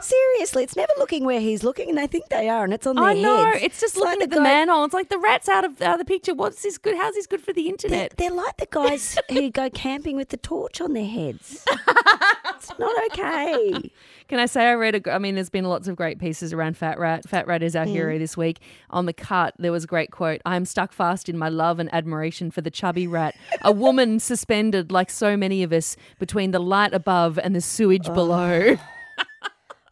seriously, 0.00 0.64
it's 0.64 0.74
never 0.74 0.92
looking 0.98 1.24
where 1.24 1.40
he's 1.40 1.62
looking, 1.62 1.88
and 1.90 1.96
they 1.98 2.08
think 2.08 2.28
they 2.28 2.48
are, 2.48 2.64
and 2.64 2.72
it's 2.74 2.88
on 2.88 2.96
their 2.96 3.04
I 3.04 3.14
know 3.14 3.44
heads. 3.44 3.62
it's 3.62 3.80
just 3.80 3.94
It's 3.94 4.02
like 4.04 4.18
looking 4.18 4.22
at 4.24 4.30
the 4.30 4.36
guy- 4.36 4.42
manhole. 4.42 4.84
It's 4.84 4.94
like 4.94 5.10
the 5.10 5.18
rat's 5.18 5.48
out 5.48 5.64
of 5.64 5.80
out 5.80 5.92
of 5.94 5.98
the 6.00 6.04
picture. 6.04 6.34
What's 6.34 6.62
this 6.62 6.76
good? 6.76 6.96
How's 6.96 7.14
this 7.14 7.28
good 7.28 7.40
for 7.40 7.52
the 7.52 7.62
They're, 7.62 7.70
internet? 7.70 8.14
they're 8.16 8.30
like 8.32 8.56
the 8.56 8.66
guys 8.68 9.16
who 9.30 9.50
go 9.50 9.70
camping 9.70 10.16
with 10.16 10.30
the 10.30 10.36
torch 10.36 10.80
on 10.80 10.92
their 10.92 11.06
heads. 11.06 11.64
it's 12.56 12.76
not 12.80 13.04
okay. 13.12 13.92
Can 14.28 14.38
I 14.38 14.46
say 14.46 14.66
I 14.66 14.74
read? 14.74 14.94
A, 15.06 15.12
I 15.14 15.18
mean, 15.18 15.34
there's 15.34 15.48
been 15.48 15.64
lots 15.64 15.88
of 15.88 15.96
great 15.96 16.18
pieces 16.18 16.52
around 16.52 16.76
Fat 16.76 16.98
Rat. 16.98 17.26
Fat 17.28 17.46
Rat 17.46 17.62
is 17.62 17.74
our 17.74 17.86
Mm. 17.86 17.90
hero 17.90 18.18
this 18.18 18.36
week. 18.36 18.58
On 18.90 19.06
the 19.06 19.12
cut, 19.14 19.54
there 19.58 19.72
was 19.72 19.84
a 19.84 19.86
great 19.86 20.10
quote: 20.10 20.40
"I 20.44 20.54
am 20.56 20.64
stuck 20.66 20.92
fast 20.92 21.28
in 21.30 21.38
my 21.38 21.48
love 21.48 21.78
and 21.78 21.92
admiration 21.94 22.50
for 22.50 22.60
the 22.60 22.70
chubby 22.70 23.06
rat, 23.06 23.34
a 23.62 23.72
woman 23.72 24.20
suspended 24.30 24.92
like 24.92 25.08
so 25.10 25.36
many 25.36 25.62
of 25.62 25.72
us 25.72 25.96
between 26.18 26.50
the 26.50 26.58
light 26.60 26.92
above 26.92 27.38
and 27.38 27.54
the 27.56 27.60
sewage 27.60 28.06
below." 28.12 28.76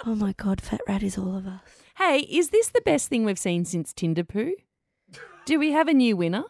Oh 0.09 0.15
my 0.15 0.35
god, 0.35 0.61
fat 0.61 0.81
rat 0.87 1.03
is 1.03 1.19
all 1.19 1.35
of 1.37 1.49
us. 1.49 1.61
Hey, 1.97 2.21
is 2.31 2.51
this 2.51 2.69
the 2.69 2.81
best 2.83 3.09
thing 3.09 3.25
we've 3.25 3.39
seen 3.39 3.65
since 3.65 3.93
Tinder 3.93 4.23
poo? 4.23 4.53
Do 5.47 5.59
we 5.59 5.73
have 5.73 5.89
a 5.89 5.95
new 5.95 6.17
winner? 6.17 6.45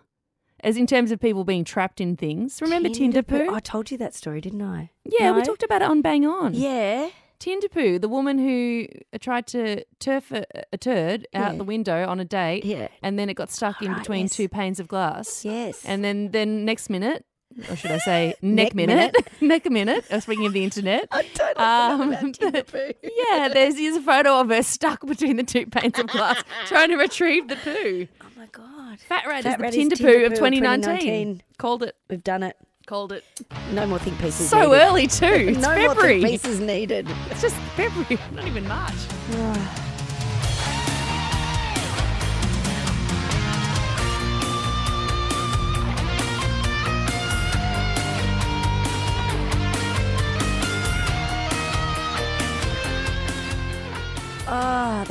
As 0.60 0.76
in 0.76 0.86
terms 0.86 1.10
of 1.10 1.20
people 1.20 1.42
being 1.44 1.64
trapped 1.64 1.98
in 2.00 2.16
things. 2.16 2.60
Remember 2.60 2.90
Tinder, 2.90 3.22
poo? 3.22 3.48
I 3.50 3.60
told 3.60 3.90
you 3.90 3.96
that 3.96 4.12
story, 4.14 4.42
didn't 4.42 4.60
I? 4.60 4.90
yeah, 5.04 5.30
we 5.34 5.42
talked 5.42 5.62
about 5.62 5.80
it 5.80 5.88
on 5.88 6.02
Bang 6.02 6.26
On. 6.26 6.52
Yeah. 6.52 7.08
Tinder 7.38 7.68
poo, 7.68 7.98
the 7.98 8.08
woman 8.08 8.38
who 8.38 8.86
tried 9.20 9.46
to 9.48 9.84
turf 10.00 10.32
a, 10.32 10.44
a 10.72 10.78
turd 10.78 11.26
out 11.34 11.52
Yeah. 11.52 11.58
the 11.58 11.64
window 11.64 12.06
on 12.08 12.18
a 12.20 12.24
date, 12.24 12.64
Yeah. 12.64 12.88
and 13.02 13.18
then 13.18 13.28
it 13.28 13.34
got 13.34 13.50
stuck 13.50 13.82
in 13.82 13.92
Right, 13.92 13.98
between 13.98 14.22
yes. 14.22 14.36
two 14.36 14.48
panes 14.48 14.80
of 14.80 14.88
glass. 14.88 15.44
Yes. 15.44 15.84
And 15.84 16.02
then, 16.02 16.30
then 16.30 16.64
next 16.64 16.88
minute, 16.90 17.24
or 17.70 17.76
should 17.76 17.90
I 17.90 17.98
say 17.98 18.34
Neck 18.42 18.74
neck 18.74 18.74
minute, 18.74 19.16
neck 19.40 19.66
a 19.66 19.70
minute, 19.70 20.04
uh, 20.10 20.20
speaking 20.20 20.46
of 20.46 20.52
the 20.52 20.64
internet. 20.64 21.08
I 21.12 21.22
totally 21.22 21.64
Um, 21.64 22.12
about 22.12 22.34
Tinder 22.34 22.62
poo. 22.64 22.92
yeah, 23.02 23.48
there's, 23.52 23.76
there's 23.76 23.96
a 23.96 24.02
photo 24.02 24.40
of 24.40 24.48
her 24.50 24.62
stuck 24.62 25.04
between 25.06 25.36
the 25.36 25.44
two 25.44 25.66
panes 25.66 25.98
of 25.98 26.06
glass 26.08 26.42
trying 26.66 26.88
to 26.90 26.96
retrieve 26.96 27.48
the 27.48 27.56
poo. 27.56 28.08
Oh 28.22 28.26
my 28.36 28.46
god. 28.52 29.00
Fat 29.00 29.26
Rat 29.26 29.42
Fat 29.44 29.52
is 29.52 29.56
the 29.56 29.62
Rat 29.62 29.74
is 29.74 29.76
Tinder, 29.76 29.96
poo 29.96 30.24
of 30.26 30.32
of 30.32 30.38
2019. 30.38 30.82
2019. 30.82 31.42
Called 31.58 31.82
it. 31.82 31.96
We've 32.08 32.24
done 32.24 32.42
it. 32.42 32.56
Called 32.86 33.10
it. 33.12 33.24
No 33.72 33.84
more 33.86 33.98
think 33.98 34.16
pieces. 34.20 34.48
So 34.48 34.58
needed. 34.70 34.80
early 34.82 35.06
too. 35.08 35.26
It's 35.50 35.58
no 35.58 35.76
more 35.76 35.88
February. 35.88 36.20
think 36.22 36.42
pieces 36.42 36.60
needed. 36.60 37.08
It's 37.30 37.42
just 37.42 37.56
February, 37.76 38.18
not 38.32 38.46
even 38.46 38.66
March. 38.68 38.94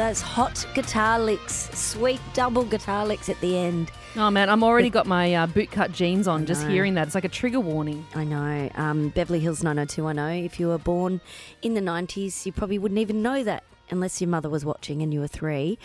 those 0.07 0.21
hot 0.21 0.67
guitar 0.75 1.17
licks, 1.17 1.67
sweet 1.73 2.21
double 2.35 2.63
guitar 2.63 3.07
licks 3.07 3.27
at 3.27 3.39
the 3.41 3.57
end. 3.57 3.89
Oh 4.15 4.29
man, 4.29 4.51
I'm 4.51 4.63
already 4.63 4.91
got 4.91 5.07
my 5.07 5.33
uh, 5.33 5.47
bootcut 5.47 5.93
jeans 5.93 6.27
on. 6.27 6.45
Just 6.45 6.67
hearing 6.67 6.93
that, 6.93 7.07
it's 7.07 7.15
like 7.15 7.25
a 7.25 7.29
trigger 7.29 7.59
warning. 7.59 8.05
I 8.13 8.23
know. 8.23 8.69
Um, 8.75 9.09
Beverly 9.09 9.39
Hills 9.39 9.63
90210. 9.63 10.45
If 10.45 10.59
you 10.59 10.67
were 10.67 10.77
born 10.77 11.21
in 11.63 11.73
the 11.73 11.81
90s, 11.81 12.45
you 12.45 12.51
probably 12.51 12.77
wouldn't 12.77 12.99
even 12.99 13.23
know 13.23 13.43
that 13.43 13.63
unless 13.91 14.19
your 14.21 14.29
mother 14.29 14.49
was 14.49 14.65
watching 14.65 15.01
and 15.01 15.13
you 15.13 15.19
were 15.19 15.27
three. 15.27 15.77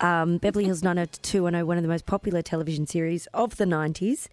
Um, 0.00 0.38
Beverly 0.38 0.64
Hills 0.66 0.82
90210, 0.82 1.66
one 1.66 1.76
of 1.78 1.82
the 1.82 1.88
most 1.88 2.06
popular 2.06 2.42
television 2.42 2.86
series 2.86 3.26
of 3.32 3.56
the 3.56 3.64
90s, 3.64 4.28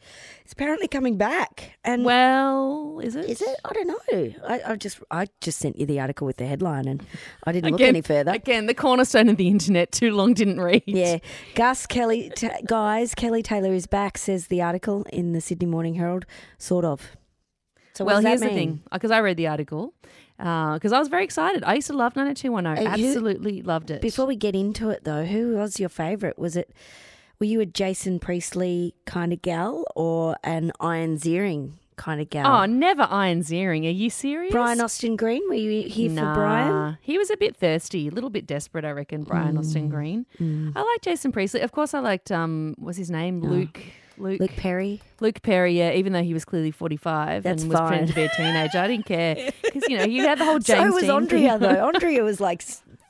is 0.46 0.52
apparently 0.52 0.88
coming 0.88 1.18
back. 1.18 1.78
And 1.86 2.04
Well, 2.04 3.00
is 3.02 3.16
it? 3.16 3.30
is 3.30 3.42
it? 3.42 3.56
I 3.64 3.74
don't 3.74 3.88
know. 3.88 4.34
I, 4.48 4.62
I 4.72 4.76
just 4.76 5.00
I 5.10 5.28
just 5.42 5.60
sent 5.60 5.78
you 5.80 5.86
the 5.86 6.00
article 6.00 6.28
with 6.28 6.38
the 6.38 6.46
headline 6.46 6.88
and 6.88 7.06
I 7.46 7.52
didn't 7.54 7.72
look 7.72 7.82
any 7.82 8.02
further. 8.02 8.32
Again, 8.32 8.66
the 8.66 8.74
cornerstone 8.74 9.30
of 9.30 9.38
the 9.38 9.48
internet. 9.48 9.92
Too 9.92 10.12
long 10.12 10.34
didn't 10.34 10.60
read. 10.60 10.84
Yeah, 10.86 11.20
Gus 11.56 11.86
Kelly, 11.86 12.32
t- 12.36 12.50
guys, 12.66 13.16
Kelly 13.16 13.42
Taylor 13.42 13.74
is 13.74 13.88
back, 13.88 14.18
says 14.18 14.48
the 14.48 14.62
article 14.62 15.06
in 15.14 15.34
the 15.34 15.42
Sydney 15.42 15.68
Morning 15.68 15.96
Herald. 15.96 16.26
Sort 16.58 16.84
of. 16.86 17.16
So, 17.94 18.04
well, 18.06 18.22
here's 18.22 18.42
the 18.42 18.50
thing, 18.50 18.82
because 18.92 19.12
I 19.12 19.20
read 19.20 19.38
the 19.38 19.46
article, 19.48 19.94
because 20.38 20.92
I 20.92 21.00
was 21.00 21.08
very 21.08 21.24
excited. 21.24 21.64
I 21.64 21.76
used 21.76 21.88
to 21.88 21.94
love 21.94 22.16
90210. 22.16 22.88
Uh, 22.88 22.98
who- 22.98 23.08
Absolutely 23.08 23.62
loved 23.62 23.92
it. 23.92 24.02
Before 24.02 24.26
we 24.26 24.36
get 24.36 24.56
into 24.56 24.90
it, 24.90 25.04
though, 25.04 25.26
who 25.26 25.56
was 25.56 25.80
your 25.80 25.90
favourite? 25.90 26.38
Was 26.38 26.56
it 26.56 26.72
were 27.40 27.48
you 27.48 27.60
a 27.60 27.66
Jason 27.66 28.20
Priestley 28.20 28.94
kind 29.06 29.34
of 29.34 29.42
gal 29.42 29.86
or 29.96 30.38
an 30.44 30.72
Ian 30.82 31.18
Ziering 31.18 31.72
kind 31.96 32.22
of 32.22 32.30
gal. 32.30 32.48
Oh, 32.48 32.66
never 32.66 33.04
Ian 33.04 33.42
Ziering. 33.42 33.86
Are 33.86 33.90
you 33.92 34.10
serious? 34.10 34.52
Brian 34.52 34.82
Austin 34.82 35.16
Green, 35.16 35.42
were 35.48 35.56
you 35.56 35.88
here 35.90 36.10
nah. 36.10 36.34
for 36.34 36.40
Brian? 36.40 36.98
He 37.02 37.18
was 37.18 37.30
a 37.30 37.38
bit 37.38 37.56
thirsty, 37.56 38.08
a 38.08 38.12
little 38.12 38.30
bit 38.30 38.48
desperate, 38.48 38.86
I 38.86 38.92
reckon, 38.92 39.24
Brian 39.24 39.56
Mm. 39.56 39.60
Austin 39.60 39.90
Green. 39.90 40.26
I 40.40 40.82
like 40.82 41.02
Jason 41.02 41.32
Priestley. 41.32 41.62
Of 41.62 41.72
course, 41.72 41.94
I 41.94 42.00
liked, 42.00 42.32
um, 42.32 42.76
what's 42.78 42.98
his 42.98 43.12
name? 43.12 43.42
Luke. 43.42 43.82
Luke. 44.18 44.40
Luke 44.40 44.56
Perry. 44.56 45.02
Luke 45.20 45.42
Perry, 45.42 45.78
yeah, 45.78 45.92
even 45.94 46.14
though 46.14 46.24
he 46.24 46.34
was 46.34 46.46
clearly 46.46 46.72
45 46.72 47.44
That's 47.44 47.64
and 47.64 47.72
was 47.72 47.80
pretending 47.80 48.08
to 48.08 48.14
be 48.14 48.24
a 48.24 48.30
teenager. 48.30 48.78
I 48.78 48.88
didn't 48.88 49.06
care. 49.06 49.52
Because, 49.64 49.90
you 49.90 49.98
know, 49.98 50.04
you 50.06 50.22
had 50.22 50.38
the 50.38 50.46
whole 50.46 50.60
James 50.60 50.90
so 50.90 51.02
was 51.02 51.10
Andrea, 51.10 51.58
though. 51.58 51.88
Andrea 51.88 52.24
was 52.24 52.40
like 52.40 52.62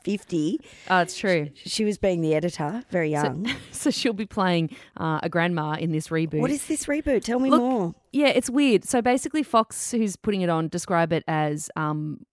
50. 0.03 0.59
Oh, 0.89 0.99
it's 0.99 1.17
true. 1.17 1.49
She 1.55 1.83
was 1.83 1.97
being 1.97 2.21
the 2.21 2.35
editor, 2.35 2.83
very 2.89 3.11
young. 3.11 3.49
So 3.71 3.91
she'll 3.91 4.13
be 4.13 4.25
playing 4.25 4.69
uh, 4.95 5.19
a 5.23 5.29
grandma 5.29 5.73
in 5.73 5.91
this 5.91 6.07
reboot. 6.07 6.39
what 6.39 6.51
is 6.51 6.65
this 6.67 6.85
reboot? 6.85 7.23
Tell 7.23 7.39
me 7.39 7.49
Look, 7.49 7.61
more. 7.61 7.95
Yeah, 8.13 8.27
it's 8.27 8.49
weird. 8.49 8.85
So 8.85 9.01
basically, 9.01 9.43
Fox, 9.43 9.91
who's 9.91 10.15
putting 10.15 10.41
it 10.41 10.49
on, 10.49 10.69
describe 10.69 11.11
it 11.11 11.25
as 11.27 11.69
um, 11.75 12.25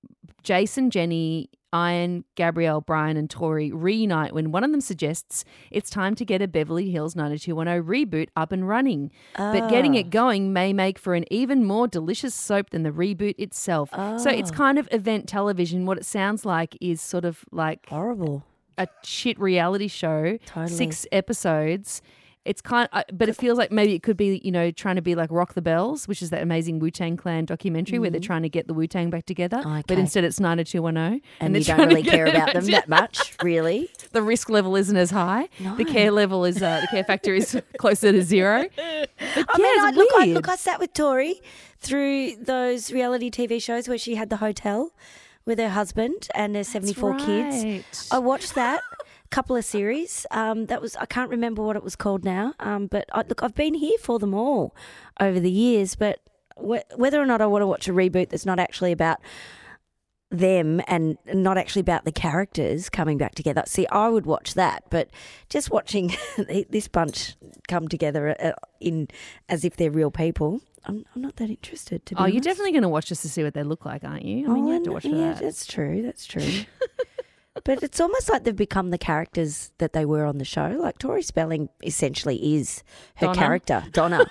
Jason, 0.44 0.90
Jenny, 0.90 1.50
Ian, 1.74 2.24
Gabrielle, 2.34 2.80
Brian, 2.80 3.16
and 3.16 3.30
Tori 3.30 3.70
reunite 3.70 4.32
when 4.32 4.50
one 4.50 4.64
of 4.64 4.72
them 4.72 4.80
suggests 4.80 5.44
it's 5.70 5.88
time 5.90 6.14
to 6.16 6.24
get 6.24 6.42
a 6.42 6.48
Beverly 6.48 6.90
Hills 6.90 7.14
90210 7.14 7.84
reboot 7.84 8.28
up 8.36 8.50
and 8.52 8.66
running. 8.68 9.10
But 9.36 9.68
getting 9.70 9.94
Ah. 9.96 10.00
it 10.00 10.10
going 10.10 10.52
may 10.52 10.72
make 10.72 10.98
for 10.98 11.14
an 11.14 11.24
even 11.30 11.64
more 11.64 11.86
delicious 11.86 12.34
soap 12.34 12.70
than 12.70 12.82
the 12.82 12.90
reboot 12.90 13.34
itself. 13.38 13.90
So 14.18 14.30
it's 14.30 14.50
kind 14.50 14.78
of 14.78 14.88
event 14.90 15.28
television. 15.28 15.86
What 15.86 15.98
it 15.98 16.04
sounds 16.04 16.44
like 16.44 16.76
is 16.80 17.00
sort 17.00 17.24
of 17.24 17.44
like 17.52 17.86
Horrible. 17.88 18.44
a 18.76 18.88
shit 19.04 19.38
reality 19.38 19.88
show, 19.88 20.38
Totally. 20.46 20.68
six 20.76 21.06
episodes. 21.12 22.02
It's 22.50 22.60
kind, 22.60 22.88
uh, 22.92 23.04
but 23.12 23.28
it 23.28 23.36
feels 23.36 23.58
like 23.58 23.70
maybe 23.70 23.94
it 23.94 24.02
could 24.02 24.16
be, 24.16 24.40
you 24.42 24.50
know, 24.50 24.72
trying 24.72 24.96
to 24.96 25.02
be 25.02 25.14
like 25.14 25.30
Rock 25.30 25.54
the 25.54 25.62
Bells, 25.62 26.08
which 26.08 26.20
is 26.20 26.30
that 26.30 26.42
amazing 26.42 26.80
Wu 26.80 26.90
Tang 26.90 27.16
Clan 27.16 27.44
documentary 27.44 28.00
where 28.00 28.10
they're 28.10 28.20
trying 28.20 28.42
to 28.42 28.48
get 28.48 28.66
the 28.66 28.74
Wu 28.74 28.88
Tang 28.88 29.08
back 29.08 29.24
together. 29.24 29.58
But 29.58 29.68
Mm-hmm. 29.70 29.92
Okay. 29.92 30.00
instead, 30.00 30.24
it's 30.24 30.40
90210. 30.40 31.22
And, 31.40 31.54
they're 31.54 31.60
you 31.60 31.64
don't 31.66 31.86
really 31.88 32.02
care 32.02 32.26
about 32.26 32.52
them 32.52 32.64
that 32.66 32.88
much, 32.88 33.34
really? 33.42 33.88
The 34.12 34.22
risk 34.22 34.50
level 34.50 34.74
isn't 34.74 34.96
as 34.96 35.12
high. 35.12 35.48
The 35.76 35.84
care 35.84 36.10
level 36.10 36.44
is, 36.44 36.60
uh, 36.60 36.80
the 36.80 36.88
care 36.88 37.04
factor 37.04 37.32
is 37.32 37.56
closer 37.78 38.10
to 38.10 38.22
zero. 38.22 38.66
But 38.74 39.08
I 39.16 39.44
yeah, 39.56 39.64
mean, 39.64 39.80
I, 39.80 39.90
look, 39.94 40.08
I, 40.18 40.24
look, 40.26 40.48
I 40.48 40.56
sat 40.56 40.80
with 40.80 40.92
Tori 40.92 41.40
through 41.78 42.34
those 42.36 42.90
reality 42.92 43.30
TV 43.30 43.62
shows 43.62 43.86
where 43.88 43.98
she 43.98 44.16
had 44.16 44.28
the 44.28 44.38
hotel 44.38 44.92
with 45.44 45.58
her 45.60 45.68
husband 45.68 46.26
and 46.34 46.56
her 46.56 46.64
74 46.64 47.14
kids. 47.18 48.08
I 48.10 48.18
watched 48.18 48.56
that 48.56 48.82
couple 49.30 49.56
of 49.56 49.64
series. 49.64 50.26
Um, 50.30 50.66
that 50.66 50.82
was 50.82 50.96
I 50.96 51.06
can't 51.06 51.30
remember 51.30 51.62
what 51.62 51.76
it 51.76 51.82
was 51.82 51.96
called 51.96 52.24
now. 52.24 52.54
Um, 52.60 52.86
but 52.86 53.04
I, 53.12 53.22
look, 53.28 53.42
I've 53.42 53.54
been 53.54 53.74
here 53.74 53.98
for 54.00 54.18
them 54.18 54.34
all 54.34 54.74
over 55.20 55.38
the 55.40 55.50
years. 55.50 55.94
But 55.94 56.20
wh- 56.56 56.86
whether 56.98 57.20
or 57.20 57.26
not 57.26 57.40
I 57.40 57.46
want 57.46 57.62
to 57.62 57.66
watch 57.66 57.88
a 57.88 57.92
reboot 57.92 58.30
that's 58.30 58.46
not 58.46 58.58
actually 58.58 58.92
about 58.92 59.18
them 60.32 60.80
and 60.86 61.18
not 61.34 61.58
actually 61.58 61.80
about 61.80 62.04
the 62.04 62.12
characters 62.12 62.88
coming 62.88 63.18
back 63.18 63.34
together. 63.34 63.64
See, 63.66 63.86
I 63.88 64.08
would 64.08 64.26
watch 64.26 64.54
that, 64.54 64.84
but 64.88 65.10
just 65.48 65.70
watching 65.72 66.14
this 66.70 66.86
bunch 66.86 67.34
come 67.66 67.88
together 67.88 68.36
uh, 68.40 68.52
in 68.80 69.08
as 69.48 69.64
if 69.64 69.74
they're 69.76 69.90
real 69.90 70.12
people, 70.12 70.60
I'm, 70.86 71.04
I'm 71.16 71.22
not 71.22 71.34
that 71.36 71.50
interested. 71.50 72.06
To 72.06 72.14
be 72.14 72.20
Oh, 72.20 72.26
you're 72.26 72.40
definitely 72.40 72.70
going 72.70 72.82
to 72.82 72.88
watch 72.88 73.06
just 73.06 73.22
to 73.22 73.28
see 73.28 73.42
what 73.42 73.54
they 73.54 73.64
look 73.64 73.84
like, 73.84 74.04
aren't 74.04 74.24
you? 74.24 74.48
I 74.48 74.54
mean, 74.54 74.64
Oh, 74.64 74.66
you 74.68 74.72
have 74.74 74.82
to 74.84 74.92
watch 74.92 75.02
for 75.02 75.08
yeah, 75.08 75.32
that. 75.32 75.42
that's 75.42 75.66
true. 75.66 76.00
That's 76.02 76.24
true. 76.26 76.42
but 77.70 77.84
it's 77.84 78.00
almost 78.00 78.28
like 78.28 78.42
they've 78.42 78.56
become 78.56 78.90
the 78.90 78.98
characters 78.98 79.70
that 79.78 79.92
they 79.92 80.04
were 80.04 80.24
on 80.24 80.38
the 80.38 80.44
show. 80.44 80.76
Like 80.80 80.98
Tori 80.98 81.22
Spelling 81.22 81.68
essentially 81.84 82.56
is 82.56 82.82
her 83.14 83.26
Donna. 83.26 83.38
character, 83.38 83.84
Donna, 83.92 84.26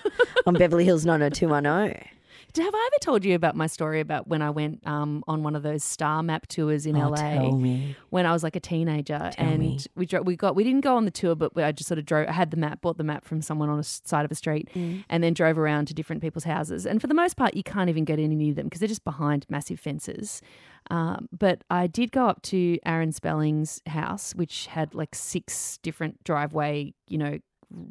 on 0.46 0.52
Beverly 0.52 0.84
Hills 0.84 1.06
90210. 1.06 2.19
Have 2.56 2.74
I 2.74 2.88
ever 2.92 2.98
told 3.00 3.24
you 3.24 3.34
about 3.34 3.54
my 3.56 3.66
story 3.66 4.00
about 4.00 4.26
when 4.28 4.42
I 4.42 4.50
went 4.50 4.86
um, 4.86 5.22
on 5.28 5.42
one 5.42 5.54
of 5.54 5.62
those 5.62 5.84
star 5.84 6.22
map 6.22 6.46
tours 6.48 6.86
in 6.86 6.96
Oh, 6.96 7.10
LA? 7.10 7.94
when 8.10 8.26
I 8.26 8.32
was 8.32 8.42
like 8.42 8.56
a 8.56 8.60
teenager, 8.60 9.30
Tell 9.32 9.46
and 9.46 9.58
me. 9.58 9.78
we 9.94 10.06
dro- 10.06 10.22
we 10.22 10.36
got 10.36 10.54
we 10.56 10.64
didn't 10.64 10.80
go 10.82 10.96
on 10.96 11.04
the 11.04 11.10
tour, 11.10 11.34
but 11.34 11.56
I 11.56 11.72
just 11.72 11.88
sort 11.88 11.98
of 11.98 12.06
drove. 12.06 12.28
I 12.28 12.32
had 12.32 12.50
the 12.50 12.56
map, 12.56 12.80
bought 12.80 12.96
the 12.98 13.04
map 13.04 13.24
from 13.24 13.40
someone 13.42 13.68
on 13.68 13.76
a 13.76 13.80
s- 13.80 14.02
side 14.04 14.24
of 14.24 14.30
a 14.30 14.34
street, 14.34 14.68
Mm. 14.74 15.04
and 15.08 15.22
then 15.22 15.34
drove 15.34 15.58
around 15.58 15.86
to 15.88 15.94
different 15.94 16.22
people's 16.22 16.44
houses. 16.44 16.86
And 16.86 17.00
for 17.00 17.06
the 17.06 17.14
most 17.14 17.36
part, 17.36 17.54
you 17.54 17.62
can't 17.62 17.88
even 17.90 18.04
get 18.04 18.18
in 18.18 18.32
any 18.32 18.50
of 18.50 18.56
them 18.56 18.66
because 18.66 18.80
they're 18.80 18.88
just 18.88 19.04
behind 19.04 19.46
massive 19.48 19.78
fences. 19.78 20.42
Um, 20.90 21.28
but 21.36 21.62
I 21.70 21.86
did 21.86 22.10
go 22.10 22.26
up 22.26 22.42
to 22.42 22.78
Aaron 22.86 23.12
Spelling's 23.12 23.80
house, 23.86 24.34
which 24.34 24.66
had 24.66 24.94
like 24.94 25.14
six 25.14 25.78
different 25.82 26.22
driveway, 26.24 26.94
you 27.06 27.18
know, 27.18 27.38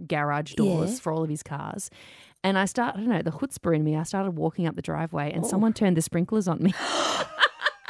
garage 0.08 0.56
doors 0.56 0.92
Yeah. 0.94 1.00
for 1.00 1.14
all 1.14 1.24
of 1.24 1.30
his 1.30 1.42
cars. 1.44 1.90
And 2.44 2.58
I 2.58 2.66
start, 2.66 2.96
I 2.96 3.00
don't 3.00 3.10
know, 3.10 3.22
the 3.22 3.32
chutzpah 3.32 3.76
in 3.76 3.84
me. 3.84 3.96
I 3.98 4.04
started 4.04 4.32
walking 4.32 4.66
up 4.66 4.76
the 4.76 4.82
driveway, 4.82 5.32
Oh. 5.34 5.36
and 5.36 5.46
someone 5.46 5.74
turned 5.74 5.98
the 5.98 6.02
sprinklers 6.02 6.48
on 6.48 6.62
me. 6.64 6.74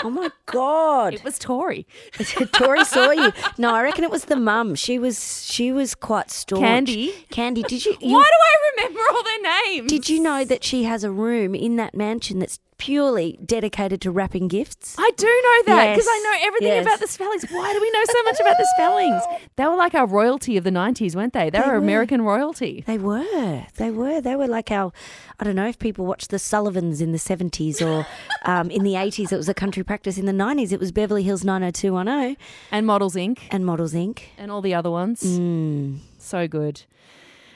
Oh 0.01 0.09
my 0.09 0.29
God. 0.45 1.13
It 1.15 1.25
was 1.25 1.37
Tori. 1.37 1.85
Tori 2.53 2.85
saw 2.85 3.11
you. 3.11 3.33
No, 3.57 3.75
I 3.75 3.83
reckon 3.83 4.05
it 4.05 4.09
was 4.09 4.23
the 4.25 4.37
mum. 4.37 4.75
She 4.75 4.97
was 4.97 5.45
she 5.51 5.73
was 5.73 5.93
quite 5.93 6.31
staunch. 6.31 6.61
Candy? 6.61 7.13
Candy, 7.31 7.63
did 7.63 7.83
you, 7.85 7.97
you 7.99 8.13
Why 8.15 8.23
do 8.23 8.29
I 8.29 8.71
remember 8.77 8.99
all 9.11 9.23
their 9.25 9.41
names? 9.73 9.89
did 9.91 10.07
you 10.07 10.21
know 10.21 10.45
that 10.45 10.63
she 10.63 10.85
has 10.85 11.03
a 11.03 11.11
room 11.11 11.53
in 11.53 11.75
that 11.75 11.95
mansion 11.95 12.39
that's 12.39 12.59
purely 12.79 13.37
dedicated 13.45 14.01
to 14.01 14.09
wrapping 14.11 14.47
gifts? 14.47 14.95
I 14.97 15.11
do 15.15 15.27
know 15.27 15.73
that 15.75 15.93
because 15.93 16.07
I 16.09 16.19
know 16.23 16.47
everything 16.47 16.67
yes. 16.69 16.85
about 16.85 16.99
the 16.99 17.07
spellings. 17.07 17.45
Why 17.51 17.73
do 17.73 17.79
we 17.79 17.91
know 17.91 18.03
so 18.05 18.23
much 18.23 18.39
about 18.39 18.57
the 18.57 18.67
spellings? 18.75 19.21
They 19.57 19.65
were 19.65 19.75
like 19.75 19.93
our 19.93 20.07
royalty 20.07 20.57
of 20.57 20.63
the 20.63 20.71
90s, 20.71 21.15
weren't 21.15 21.33
they? 21.33 21.51
They, 21.51 21.59
They 21.59 21.65
were 21.67 21.73
were. 21.73 21.77
American 21.77 22.23
royalty. 22.23 22.83
They 22.87 22.97
were. 22.97 23.65
They 23.75 23.91
were. 23.91 24.21
They 24.21 24.35
were 24.35 24.47
like 24.47 24.71
our, 24.71 24.91
I 25.39 25.43
don't 25.43 25.55
know 25.55 25.67
if 25.67 25.77
people 25.77 26.05
watched 26.05 26.31
the 26.31 26.39
Sullivans 26.39 27.01
in 27.01 27.11
the 27.11 27.17
70s 27.19 27.85
or 27.85 28.07
um, 28.49 28.71
in 28.71 28.83
the 28.83 28.93
80s, 28.93 29.31
it 29.31 29.37
was 29.37 29.49
a 29.49 29.53
country 29.53 29.83
practice. 29.83 30.17
In 30.17 30.25
the 30.25 30.31
90s, 30.31 30.71
it 30.71 30.79
was 30.79 30.91
Beverly 30.91 31.23
Hills 31.23 31.43
90210 31.43 32.37
And 32.71 32.87
Models 32.87 33.15
Inc. 33.15 33.39
and 33.51 33.65
Models 33.65 33.93
Inc. 33.93 34.21
and 34.37 34.49
all 34.51 34.61
the 34.61 34.73
other 34.73 34.89
ones. 34.89 35.21
Mm. 35.21 35.99
So 36.17 36.47
good. 36.47 36.83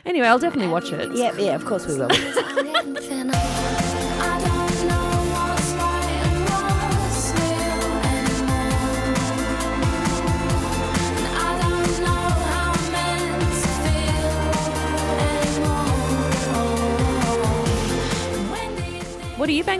Anyway, 0.05 0.27
I'll 0.27 0.39
definitely 0.39 0.69
watch 0.71 0.91
it. 0.91 1.15
Yeah, 1.15 1.33
yeah, 1.38 1.55
of 1.55 1.63
course 1.65 1.88
we 1.88 1.97
will. 1.97 2.09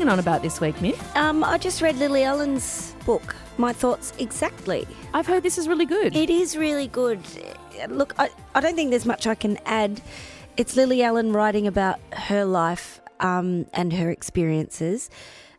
banging 0.04 0.12
on 0.12 0.20
about 0.20 0.42
this 0.42 0.60
week, 0.60 0.76
Myf? 0.78 1.00
um, 1.16 1.46
I 1.46 1.58
just 1.58 1.82
read 1.82 1.96
Lily 1.96 2.24
Allen's 2.24 2.94
book, 3.06 3.36
My 3.58 3.72
Thoughts 3.72 4.12
Exactly. 4.20 4.86
I've 5.14 5.26
heard 5.26 5.44
this 5.44 5.58
is 5.58 5.70
really 5.70 5.86
good. 5.86 6.14
It 6.14 6.30
is 6.30 6.58
really 6.58 6.88
good. 6.88 7.20
Look, 7.88 8.14
I, 8.20 8.30
I 8.54 8.60
don't 8.60 8.76
think 8.76 8.90
there's 8.90 9.06
much 9.06 9.28
I 9.28 9.36
can 9.36 9.58
add. 9.66 10.02
It's 10.58 10.76
Lily 10.76 11.04
Allen 11.04 11.32
writing 11.32 11.68
about 11.68 12.00
her 12.12 12.44
life 12.44 13.00
um, 13.22 13.66
and 13.74 13.94
her 13.94 14.10
experiences. 14.10 15.10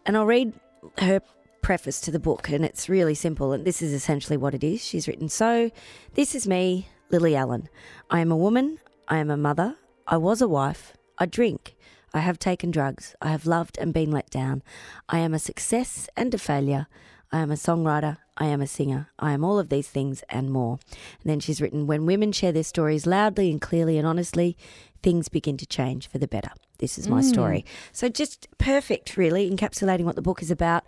And 0.04 0.14
I'll 0.14 0.26
read 0.26 0.52
her 0.98 1.22
preface 1.62 1.98
to 2.02 2.10
the 2.10 2.20
book, 2.20 2.50
and 2.50 2.66
it's 2.66 2.86
really 2.86 3.14
simple. 3.14 3.52
And 3.52 3.64
this 3.64 3.80
is 3.80 3.94
essentially 3.94 4.36
what 4.36 4.54
it 4.54 4.62
is. 4.62 4.84
She's 4.84 5.08
written 5.08 5.30
So, 5.30 5.70
this 6.12 6.34
is 6.34 6.46
me, 6.46 6.88
Lily 7.10 7.34
Allen. 7.34 7.70
I 8.10 8.20
am 8.20 8.30
a 8.30 8.36
woman. 8.36 8.78
I 9.08 9.18
am 9.18 9.30
a 9.30 9.38
mother. 9.38 9.76
I 10.06 10.18
was 10.18 10.42
a 10.42 10.48
wife. 10.48 10.92
I 11.16 11.24
drink. 11.24 11.76
I 12.14 12.20
have 12.20 12.38
taken 12.38 12.70
drugs. 12.70 13.16
I 13.20 13.30
have 13.30 13.44
loved 13.44 13.76
and 13.76 13.92
been 13.92 14.12
let 14.12 14.30
down. 14.30 14.62
I 15.08 15.18
am 15.18 15.34
a 15.34 15.38
success 15.40 16.08
and 16.16 16.32
a 16.32 16.38
failure. 16.38 16.86
I 17.32 17.40
am 17.40 17.50
a 17.50 17.56
songwriter. 17.56 18.18
I 18.36 18.46
am 18.46 18.60
a 18.60 18.68
singer. 18.68 19.08
I 19.18 19.32
am 19.32 19.44
all 19.44 19.58
of 19.58 19.68
these 19.68 19.88
things 19.88 20.22
and 20.28 20.50
more. 20.50 20.78
And 20.92 21.30
then 21.30 21.40
she's 21.40 21.60
written 21.60 21.88
When 21.88 22.06
women 22.06 22.30
share 22.30 22.52
their 22.52 22.62
stories 22.62 23.04
loudly 23.06 23.50
and 23.50 23.60
clearly 23.60 23.98
and 23.98 24.06
honestly, 24.06 24.56
things 25.02 25.28
begin 25.28 25.56
to 25.56 25.66
change 25.66 26.08
for 26.08 26.18
the 26.18 26.28
better. 26.28 26.50
This 26.78 26.98
is 26.98 27.08
my 27.08 27.20
mm. 27.20 27.24
story. 27.24 27.64
So 27.92 28.08
just 28.08 28.46
perfect, 28.58 29.16
really, 29.16 29.50
encapsulating 29.50 30.04
what 30.04 30.14
the 30.14 30.22
book 30.22 30.40
is 30.40 30.52
about. 30.52 30.84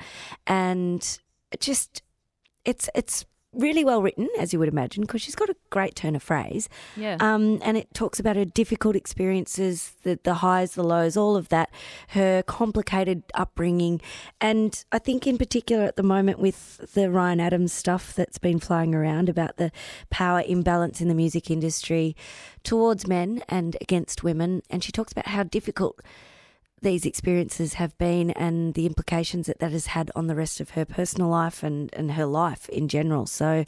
And 0.47 1.19
just, 1.59 2.03
it's, 2.65 2.89
it's, 2.95 3.25
Really 3.57 3.85
well 3.85 4.03
written, 4.03 4.29
as 4.39 4.53
you 4.53 4.59
would 4.59 4.69
imagine, 4.69 5.01
because 5.01 5.23
she's 5.23 5.35
got 5.35 5.49
a 5.49 5.57
great 5.71 5.95
turn 5.95 6.15
of 6.15 6.23
phrase. 6.23 6.69
Yeah. 6.95 7.17
Um, 7.21 7.59
and 7.63 7.79
it 7.79 7.93
talks 7.95 8.21
about 8.21 8.37
her 8.37 8.45
difficult 8.45 8.95
experiences, 8.97 9.95
the, 10.03 10.19
the 10.23 10.35
highs, 10.35 10.75
the 10.75 10.85
lows, 10.85 11.17
all 11.17 11.37
of 11.37 11.49
that, 11.49 11.71
her 12.09 12.43
complicated 12.43 13.23
upbringing. 13.33 14.03
And 14.43 14.85
I 14.93 14.99
think, 14.99 15.27
in 15.27 15.39
particular, 15.39 15.85
at 15.85 15.97
the 15.97 16.03
moment, 16.03 16.39
with 16.39 16.93
the 16.93 17.11
Ryan 17.11 17.41
Adams 17.41 17.73
stuff 17.73 18.15
that's 18.15 18.37
been 18.37 18.61
flying 18.61 18.95
around 18.95 19.31
about 19.31 19.57
the 19.57 19.73
power 20.11 20.43
imbalance 20.47 21.01
in 21.01 21.09
the 21.09 21.15
music 21.15 21.51
industry 21.51 22.15
towards 22.63 23.07
men 23.07 23.43
and 23.49 23.77
against 23.81 24.23
women. 24.23 24.63
And 24.69 24.85
she 24.85 24.93
talks 24.93 25.13
about 25.13 25.29
how 25.29 25.45
difficult 25.45 26.01
these 26.83 27.07
experiences 27.07 27.75
have 27.75 27.97
been 27.99 28.31
and 28.33 28.75
the 28.75 28.87
implications 28.87 29.47
that 29.47 29.59
that 29.61 29.73
has 29.73 29.87
had 29.87 30.11
on 30.15 30.27
the 30.27 30.35
rest 30.35 30.61
of 30.61 30.71
her 30.71 30.85
personal 30.85 31.29
life 31.29 31.63
and, 31.63 31.93
and 31.95 32.13
her 32.13 32.27
life 32.27 32.69
in 32.69 32.89
general. 32.89 33.27
So 33.27 33.65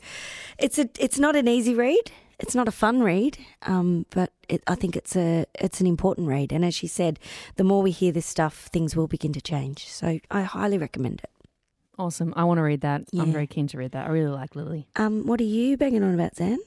it's 0.58 0.78
a 0.78 0.88
it's 0.98 1.18
not 1.18 1.34
an 1.36 1.48
easy 1.48 1.74
read. 1.74 2.10
it's 2.38 2.54
not 2.54 2.68
a 2.68 2.72
fun 2.72 3.02
read, 3.02 3.36
um, 3.62 4.06
but 4.10 4.32
it, 4.48 4.62
I 4.66 4.74
think 4.74 4.96
it's 4.96 5.16
a 5.16 5.44
it's 5.54 5.80
an 5.80 5.86
important 5.86 6.28
read. 6.28 6.52
And 6.52 6.64
as 6.64 6.74
she 6.74 6.86
said, 6.86 7.18
the 7.56 7.64
more 7.64 7.82
we 7.82 7.90
hear 7.90 8.12
this 8.12 8.26
stuff, 8.26 8.68
things 8.72 8.94
will 8.94 9.08
begin 9.08 9.32
to 9.32 9.40
change. 9.40 9.88
So 9.88 10.20
I 10.30 10.42
highly 10.42 10.78
recommend 10.78 11.20
it. 11.24 11.30
Awesome. 11.98 12.32
I 12.36 12.44
want 12.44 12.58
to 12.58 12.62
read 12.62 12.82
that. 12.82 13.02
Yeah. 13.10 13.22
I'm 13.22 13.32
very 13.32 13.48
keen 13.48 13.66
to 13.68 13.78
read 13.78 13.90
that. 13.92 14.06
I 14.06 14.10
really 14.10 14.30
like 14.30 14.54
Lily. 14.54 14.86
Um, 14.94 15.26
what 15.26 15.40
are 15.40 15.44
you 15.44 15.76
banging 15.76 16.04
on 16.04 16.14
about, 16.14 16.36
Zan? 16.36 16.58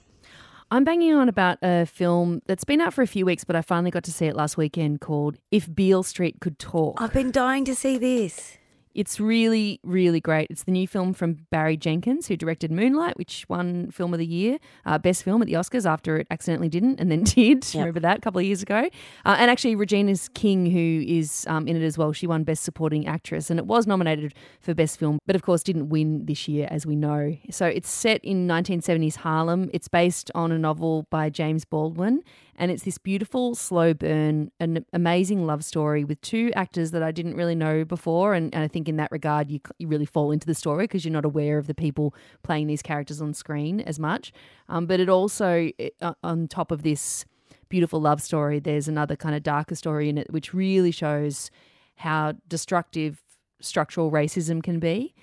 I'm 0.74 0.86
banging 0.86 1.14
on 1.14 1.28
about 1.28 1.58
a 1.62 1.86
film 1.86 2.42
that's 2.46 2.64
been 2.64 2.80
out 2.80 2.94
for 2.94 3.02
a 3.02 3.08
few 3.08 3.26
weeks, 3.26 3.44
but 3.44 3.58
I 3.58 3.62
finally 3.62 3.92
got 3.92 4.06
to 4.06 4.12
see 4.14 4.28
it 4.28 4.38
last 4.38 4.56
weekend 4.56 5.02
called 5.02 5.36
If 5.52 5.74
Beale 5.76 6.02
Street 6.02 6.38
Could 6.40 6.60
Talk. 6.60 7.02
I've 7.02 7.12
been 7.12 7.30
dying 7.30 7.66
to 7.66 7.76
see 7.76 7.98
this. 7.98 8.58
It's 8.94 9.20
really, 9.20 9.80
really 9.84 10.20
great. 10.20 10.48
It's 10.50 10.64
the 10.64 10.72
new 10.72 10.88
film 10.88 11.14
from 11.14 11.46
Barry 11.50 11.78
Jenkins, 11.78 12.28
who 12.28 12.36
directed 12.36 12.72
Moonlight, 12.72 13.18
which 13.18 13.46
won 13.48 13.90
Film 13.92 14.14
of 14.14 14.20
the 14.20 14.26
Year, 14.26 14.58
uh, 14.86 14.98
Best 14.98 15.24
Film 15.24 15.42
at 15.42 15.48
the 15.48 15.54
Oscars 15.54 15.86
after 15.86 16.18
it 16.18 16.28
accidentally 16.30 16.70
didn't 16.70 17.00
and 17.00 17.12
then 17.12 17.24
did. 17.24 17.66
Yep. 17.74 17.76
Remember 17.76 18.00
that 18.02 18.18
a 18.18 18.22
couple 18.22 18.40
of 18.40 18.46
years 18.46 18.62
ago? 18.62 18.90
Uh, 19.26 19.36
and 19.40 19.50
actually, 19.50 19.76
Regina 19.76 20.16
King, 20.34 20.66
who 20.66 21.04
is 21.08 21.46
um, 21.48 21.68
in 21.68 21.76
it 21.76 21.86
as 21.86 21.98
well, 21.98 22.12
she 22.12 22.28
won 22.28 22.44
Best 22.44 22.64
Supporting 22.64 23.08
Actress 23.08 23.50
and 23.50 23.60
it 23.60 23.66
was 23.66 23.88
nominated 23.88 24.34
for 24.60 24.74
Best 24.74 25.00
Film, 25.00 25.20
but 25.26 25.36
of 25.36 25.42
course 25.42 25.64
didn't 25.64 25.90
win 25.90 26.26
this 26.26 26.48
year, 26.48 26.68
as 26.70 26.86
we 26.86 26.96
know. 26.96 27.38
So 27.50 27.66
it's 27.66 27.90
set 27.90 28.24
in 28.24 28.48
1970s 28.48 29.18
Harlem. 29.18 29.70
It's 29.74 29.88
based 29.88 30.32
on 30.36 30.52
a 30.52 30.60
novel 30.60 31.08
by 31.10 31.30
James 31.30 31.66
Baldwin. 31.66 32.24
And 32.56 32.70
it's 32.70 32.84
this 32.84 33.00
beautiful, 33.00 33.56
slow 33.56 33.94
burn, 33.94 34.52
an 34.60 34.86
amazing 34.94 35.48
love 35.48 35.64
story 35.64 36.04
with 36.04 36.22
two 36.22 36.52
actors 36.56 36.92
that 36.92 37.02
I 37.02 37.12
didn't 37.12 37.36
really 37.36 37.56
know 37.56 37.84
before. 37.84 38.36
And, 38.36 38.54
and 38.54 38.64
I 38.64 38.68
think 38.68 38.81
in 38.88 38.98
that 38.98 39.12
regard, 39.12 39.50
you, 39.50 39.60
you 39.80 39.88
really 39.88 40.06
fall 40.06 40.32
into 40.32 40.48
the 40.48 40.56
story 40.56 40.86
because 40.86 41.04
you're 41.06 41.12
not 41.12 41.26
aware 41.26 41.58
of 41.58 41.68
the 41.68 41.74
people 41.76 42.14
playing 42.44 42.68
these 42.68 42.82
characters 42.82 43.22
on 43.22 43.34
screen 43.34 43.82
as 43.82 44.00
much. 44.00 44.32
Um, 44.70 44.86
but 44.86 45.00
it 45.00 45.10
also, 45.10 45.72
it- 45.78 45.96
uh, 46.02 46.14
on 46.24 46.48
top 46.48 46.72
of 46.72 46.84
this 46.84 47.26
beautiful 47.70 48.02
love 48.02 48.22
story, 48.22 48.60
there's 48.60 48.88
another 48.88 49.16
kind 49.16 49.36
of 49.36 49.44
darker 49.44 49.76
story 49.76 50.10
in 50.10 50.18
it, 50.18 50.32
which 50.32 50.54
really 50.54 50.92
shows 50.92 51.50
how 51.96 52.34
destructive 52.48 53.22
structural 53.62 54.12
racism 54.12 54.62
can 54.62 54.80
be. 54.80 55.14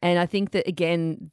And 0.00 0.18
I 0.18 0.26
think 0.26 0.52
that, 0.52 0.66
again, 0.66 1.30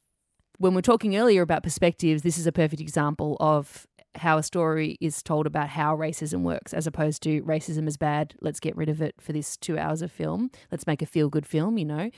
when 0.58 0.74
we're 0.74 0.82
talking 0.82 1.16
earlier 1.16 1.42
about 1.42 1.62
perspectives, 1.62 2.22
this 2.22 2.36
is 2.36 2.46
a 2.46 2.52
perfect 2.52 2.80
example 2.82 3.36
of 3.40 3.86
how 4.16 4.38
a 4.38 4.42
story 4.42 4.96
is 5.00 5.22
told 5.22 5.46
about 5.46 5.68
how 5.68 5.96
racism 5.96 6.42
works, 6.42 6.74
as 6.74 6.86
opposed 6.86 7.22
to 7.22 7.42
racism 7.42 7.86
is 7.86 7.96
bad. 7.96 8.34
Let's 8.40 8.60
get 8.60 8.76
rid 8.76 8.88
of 8.88 9.00
it 9.00 9.14
for 9.20 9.32
this 9.32 9.56
two 9.56 9.78
hours 9.78 10.02
of 10.02 10.10
film. 10.10 10.50
Let's 10.70 10.86
make 10.86 11.02
a 11.02 11.06
feel 11.06 11.28
good 11.28 11.46
film. 11.46 11.78
You 11.78 11.84
know, 11.84 12.10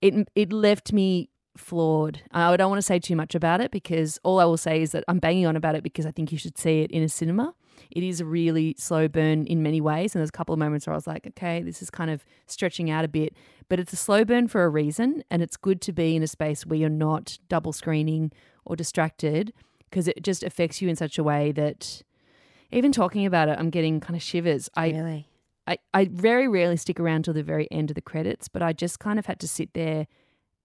it 0.00 0.28
it 0.34 0.52
left 0.52 0.92
me 0.92 1.30
flawed. 1.56 2.20
I 2.32 2.56
don't 2.56 2.70
want 2.70 2.78
to 2.78 2.86
say 2.86 2.98
too 2.98 3.16
much 3.16 3.34
about 3.34 3.60
it 3.60 3.70
because 3.70 4.18
all 4.24 4.40
I 4.40 4.44
will 4.44 4.56
say 4.56 4.82
is 4.82 4.92
that 4.92 5.04
I'm 5.06 5.18
banging 5.18 5.46
on 5.46 5.56
about 5.56 5.74
it 5.74 5.82
because 5.82 6.06
I 6.06 6.10
think 6.10 6.32
you 6.32 6.38
should 6.38 6.58
see 6.58 6.82
it 6.82 6.90
in 6.90 7.02
a 7.02 7.08
cinema. 7.08 7.54
It 7.90 8.02
is 8.02 8.20
a 8.20 8.24
really 8.24 8.74
slow 8.78 9.08
burn 9.08 9.46
in 9.46 9.62
many 9.62 9.80
ways, 9.80 10.14
and 10.14 10.20
there's 10.20 10.28
a 10.28 10.32
couple 10.32 10.52
of 10.52 10.58
moments 10.58 10.86
where 10.86 10.94
I 10.94 10.96
was 10.96 11.06
like, 11.06 11.26
okay, 11.26 11.62
this 11.62 11.82
is 11.82 11.90
kind 11.90 12.10
of 12.10 12.24
stretching 12.46 12.90
out 12.90 13.04
a 13.04 13.08
bit, 13.08 13.34
but 13.68 13.80
it's 13.80 13.92
a 13.92 13.96
slow 13.96 14.24
burn 14.24 14.46
for 14.48 14.64
a 14.64 14.68
reason, 14.68 15.24
and 15.30 15.42
it's 15.42 15.56
good 15.56 15.80
to 15.82 15.92
be 15.92 16.14
in 16.14 16.22
a 16.22 16.28
space 16.28 16.64
where 16.64 16.78
you're 16.78 16.88
not 16.88 17.38
double 17.48 17.72
screening 17.72 18.30
or 18.64 18.76
distracted 18.76 19.52
because 19.94 20.08
it 20.08 20.24
just 20.24 20.42
affects 20.42 20.82
you 20.82 20.88
in 20.88 20.96
such 20.96 21.18
a 21.18 21.22
way 21.22 21.52
that 21.52 22.02
even 22.72 22.90
talking 22.90 23.24
about 23.24 23.48
it, 23.48 23.56
I'm 23.60 23.70
getting 23.70 24.00
kind 24.00 24.16
of 24.16 24.22
shivers. 24.22 24.68
I, 24.74 24.90
really? 24.90 25.28
I, 25.68 25.78
I 25.94 26.06
very 26.06 26.48
rarely 26.48 26.76
stick 26.76 26.98
around 26.98 27.26
till 27.26 27.34
the 27.34 27.44
very 27.44 27.68
end 27.70 27.92
of 27.92 27.94
the 27.94 28.02
credits, 28.02 28.48
but 28.48 28.60
I 28.60 28.72
just 28.72 28.98
kind 28.98 29.20
of 29.20 29.26
had 29.26 29.38
to 29.38 29.46
sit 29.46 29.72
there 29.72 30.08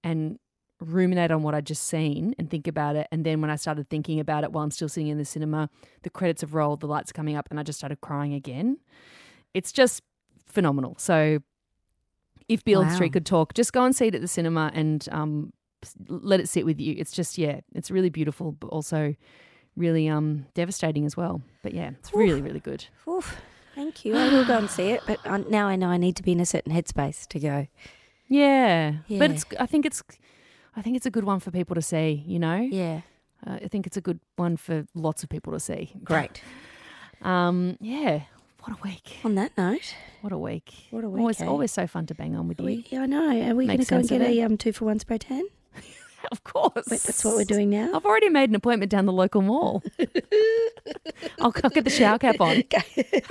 and 0.03 0.39
ruminate 0.79 1.29
on 1.29 1.43
what 1.43 1.53
I'd 1.53 1.67
just 1.67 1.83
seen 1.83 2.33
and 2.39 2.49
think 2.49 2.65
about 2.65 2.95
it. 2.95 3.07
And 3.11 3.23
then 3.23 3.39
when 3.39 3.51
I 3.51 3.55
started 3.55 3.87
thinking 3.87 4.19
about 4.19 4.43
it 4.43 4.51
while 4.51 4.63
I'm 4.63 4.71
still 4.71 4.89
sitting 4.89 5.09
in 5.09 5.19
the 5.19 5.25
cinema, 5.25 5.69
the 6.01 6.09
credits 6.09 6.41
have 6.41 6.55
rolled, 6.55 6.79
the 6.79 6.87
lights 6.87 7.11
are 7.11 7.13
coming 7.13 7.35
up, 7.35 7.45
and 7.51 7.59
I 7.59 7.63
just 7.63 7.77
started 7.77 8.01
crying 8.01 8.33
again. 8.33 8.79
It's 9.53 9.71
just 9.71 10.01
phenomenal. 10.47 10.95
So 10.97 11.37
if 12.47 12.65
Beale 12.65 12.81
Wow. 12.81 12.89
Street 12.89 13.13
could 13.13 13.27
talk, 13.27 13.53
just 13.53 13.73
go 13.73 13.83
and 13.83 13.95
see 13.95 14.07
it 14.07 14.15
at 14.15 14.21
the 14.21 14.27
cinema 14.27 14.71
and 14.73 15.07
um, 15.11 15.53
let 16.07 16.39
it 16.39 16.49
sit 16.49 16.65
with 16.65 16.79
you. 16.79 16.95
It's 16.97 17.11
just, 17.11 17.37
yeah, 17.37 17.61
it's 17.73 17.89
really 17.91 18.09
beautiful, 18.09 18.51
but 18.53 18.67
also 18.67 19.15
really 19.75 20.07
um, 20.09 20.45
devastating 20.53 21.05
as 21.05 21.15
well. 21.15 21.41
But 21.63 21.73
yeah, 21.73 21.91
it's 21.99 22.13
really, 22.13 22.41
really 22.41 22.59
good. 22.59 22.85
Oof, 23.07 23.37
thank 23.75 24.03
you. 24.05 24.15
I 24.15 24.29
will 24.29 24.45
go 24.45 24.57
and 24.57 24.69
see 24.69 24.89
it, 24.91 25.01
but 25.07 25.19
I, 25.25 25.37
now 25.49 25.67
I 25.67 25.75
know 25.75 25.87
I 25.87 25.97
need 25.97 26.15
to 26.17 26.23
be 26.23 26.31
in 26.33 26.39
a 26.39 26.45
certain 26.45 26.73
headspace 26.73 27.27
to 27.27 27.39
go. 27.39 27.67
Yeah. 28.27 28.93
But 29.09 29.31
it's 29.31 29.45
I 29.59 29.65
think 29.65 29.85
it's 29.85 30.03
I 30.75 30.81
think 30.81 30.95
it's 30.97 31.05
a 31.05 31.11
good 31.11 31.23
one 31.23 31.39
for 31.39 31.51
people 31.51 31.75
to 31.75 31.81
see, 31.81 32.23
you 32.27 32.39
know? 32.39 32.57
Yeah, 32.57 33.01
Uh, 33.45 33.57
I 33.63 33.67
think 33.67 33.87
it's 33.87 33.97
a 33.97 34.01
good 34.01 34.19
one 34.35 34.55
for 34.57 34.85
lots 34.93 35.23
of 35.23 35.29
people 35.29 35.53
to 35.53 35.59
see. 35.59 35.93
great. 36.03 36.41
Um 37.21 37.75
yeah. 37.81 38.21
What 38.63 38.77
a 38.77 38.81
week. 38.83 39.17
On 39.23 39.35
that 39.35 39.57
note, 39.57 39.95
What 40.21 40.31
a 40.33 40.37
week. 40.37 40.73
What 40.91 41.03
a 41.03 41.09
week, 41.09 41.19
Always 41.21 41.41
eh? 41.41 41.45
always 41.45 41.71
so 41.71 41.87
fun 41.87 42.05
to 42.07 42.13
bang 42.15 42.35
on 42.35 42.47
with 42.47 42.59
you. 42.59 42.65
we, 42.65 42.85
yeah, 42.89 43.01
I 43.03 43.05
know. 43.07 43.49
Are 43.49 43.55
we 43.55 43.65
going 43.67 43.79
to 43.79 43.85
go 43.85 43.95
and 43.97 44.07
get 44.07 44.21
a 44.21 44.41
um, 44.41 44.57
two 44.57 44.71
for 44.73 44.85
one 44.85 44.99
spray 44.99 45.17
tan? 45.17 45.43
Of 46.33 46.43
course. 46.43 46.85
Wait, 46.91 46.99
that's 46.99 47.23
what 47.23 47.37
we're 47.37 47.45
doing 47.45 47.69
now. 47.69 47.91
I've 47.95 48.05
already 48.05 48.27
made 48.27 48.49
an 48.49 48.55
appointment 48.55 48.91
down 48.91 49.05
the 49.05 49.13
local 49.13 49.41
mall. 49.41 49.81
I'll, 51.39 51.53
I'll 51.63 51.69
get 51.69 51.85
the 51.85 51.89
shower 51.89 52.19
cap 52.19 52.41
on. 52.41 52.61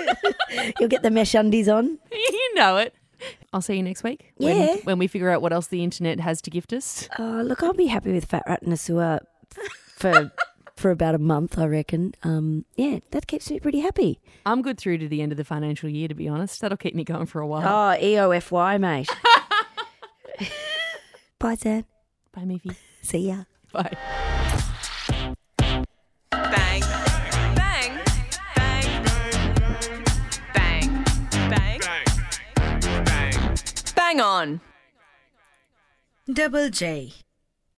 You'll 0.81 0.89
get 0.89 1.03
the 1.03 1.11
mesh 1.11 1.35
undies 1.35 1.69
on. 1.69 1.99
you 2.11 2.55
know 2.55 2.79
it. 2.79 2.95
I'll 3.53 3.61
see 3.61 3.77
you 3.77 3.83
next 3.83 4.03
week. 4.03 4.33
When, 4.39 4.57
Yeah. 4.57 4.77
when 4.85 4.99
we 4.99 5.07
figure 5.07 5.29
out 5.29 5.43
what 5.43 5.53
else 5.53 5.67
the 5.67 5.85
internet 5.85 6.19
has 6.21 6.41
to 6.43 6.51
gift 6.51 6.73
us. 6.73 7.09
Oh, 7.19 7.43
look, 7.45 7.63
I'll 7.63 7.75
be 7.75 7.89
happy 7.89 8.11
with 8.11 8.25
Fat 8.25 8.43
Rat 8.49 8.63
in 8.63 8.73
a 8.73 8.77
Sewer 8.79 9.21
for 9.97 10.33
for 10.77 10.91
about 10.91 11.15
a 11.15 11.19
month, 11.19 11.59
I 11.59 11.67
reckon. 11.67 12.15
Um, 12.23 12.65
yeah, 12.77 13.01
that 13.11 13.27
keeps 13.27 13.51
me 13.51 13.61
pretty 13.61 13.81
happy. 13.81 14.19
I'm 14.47 14.63
good 14.63 14.79
through 14.79 14.97
to 14.99 15.09
the 15.09 15.21
end 15.21 15.31
of 15.33 15.37
the 15.39 15.45
financial 15.45 15.91
year, 15.91 16.09
to 16.09 16.15
be 16.15 16.27
honest. 16.27 16.63
That'll 16.63 16.79
keep 16.79 16.95
me 16.95 17.05
going 17.05 17.27
for 17.27 17.41
a 17.43 17.47
while. 17.47 17.69
Oh, 17.69 18.03
EOFY, 18.03 18.81
mate. 18.81 19.09
Bye, 21.39 21.55
Zan. 21.57 21.85
Bye, 22.39 22.45
Miffy. 22.45 22.71
See 23.03 23.27
ya. 23.27 23.43
Bye. 23.73 23.91
Bang. 26.31 26.83
Bang. 27.57 27.99
Bang. 28.55 29.05
Bang. 30.55 31.05
Bang. 31.51 31.81
Bang 33.97 34.21
on. 34.21 34.61
Double 36.33 36.71
J. 36.71 37.13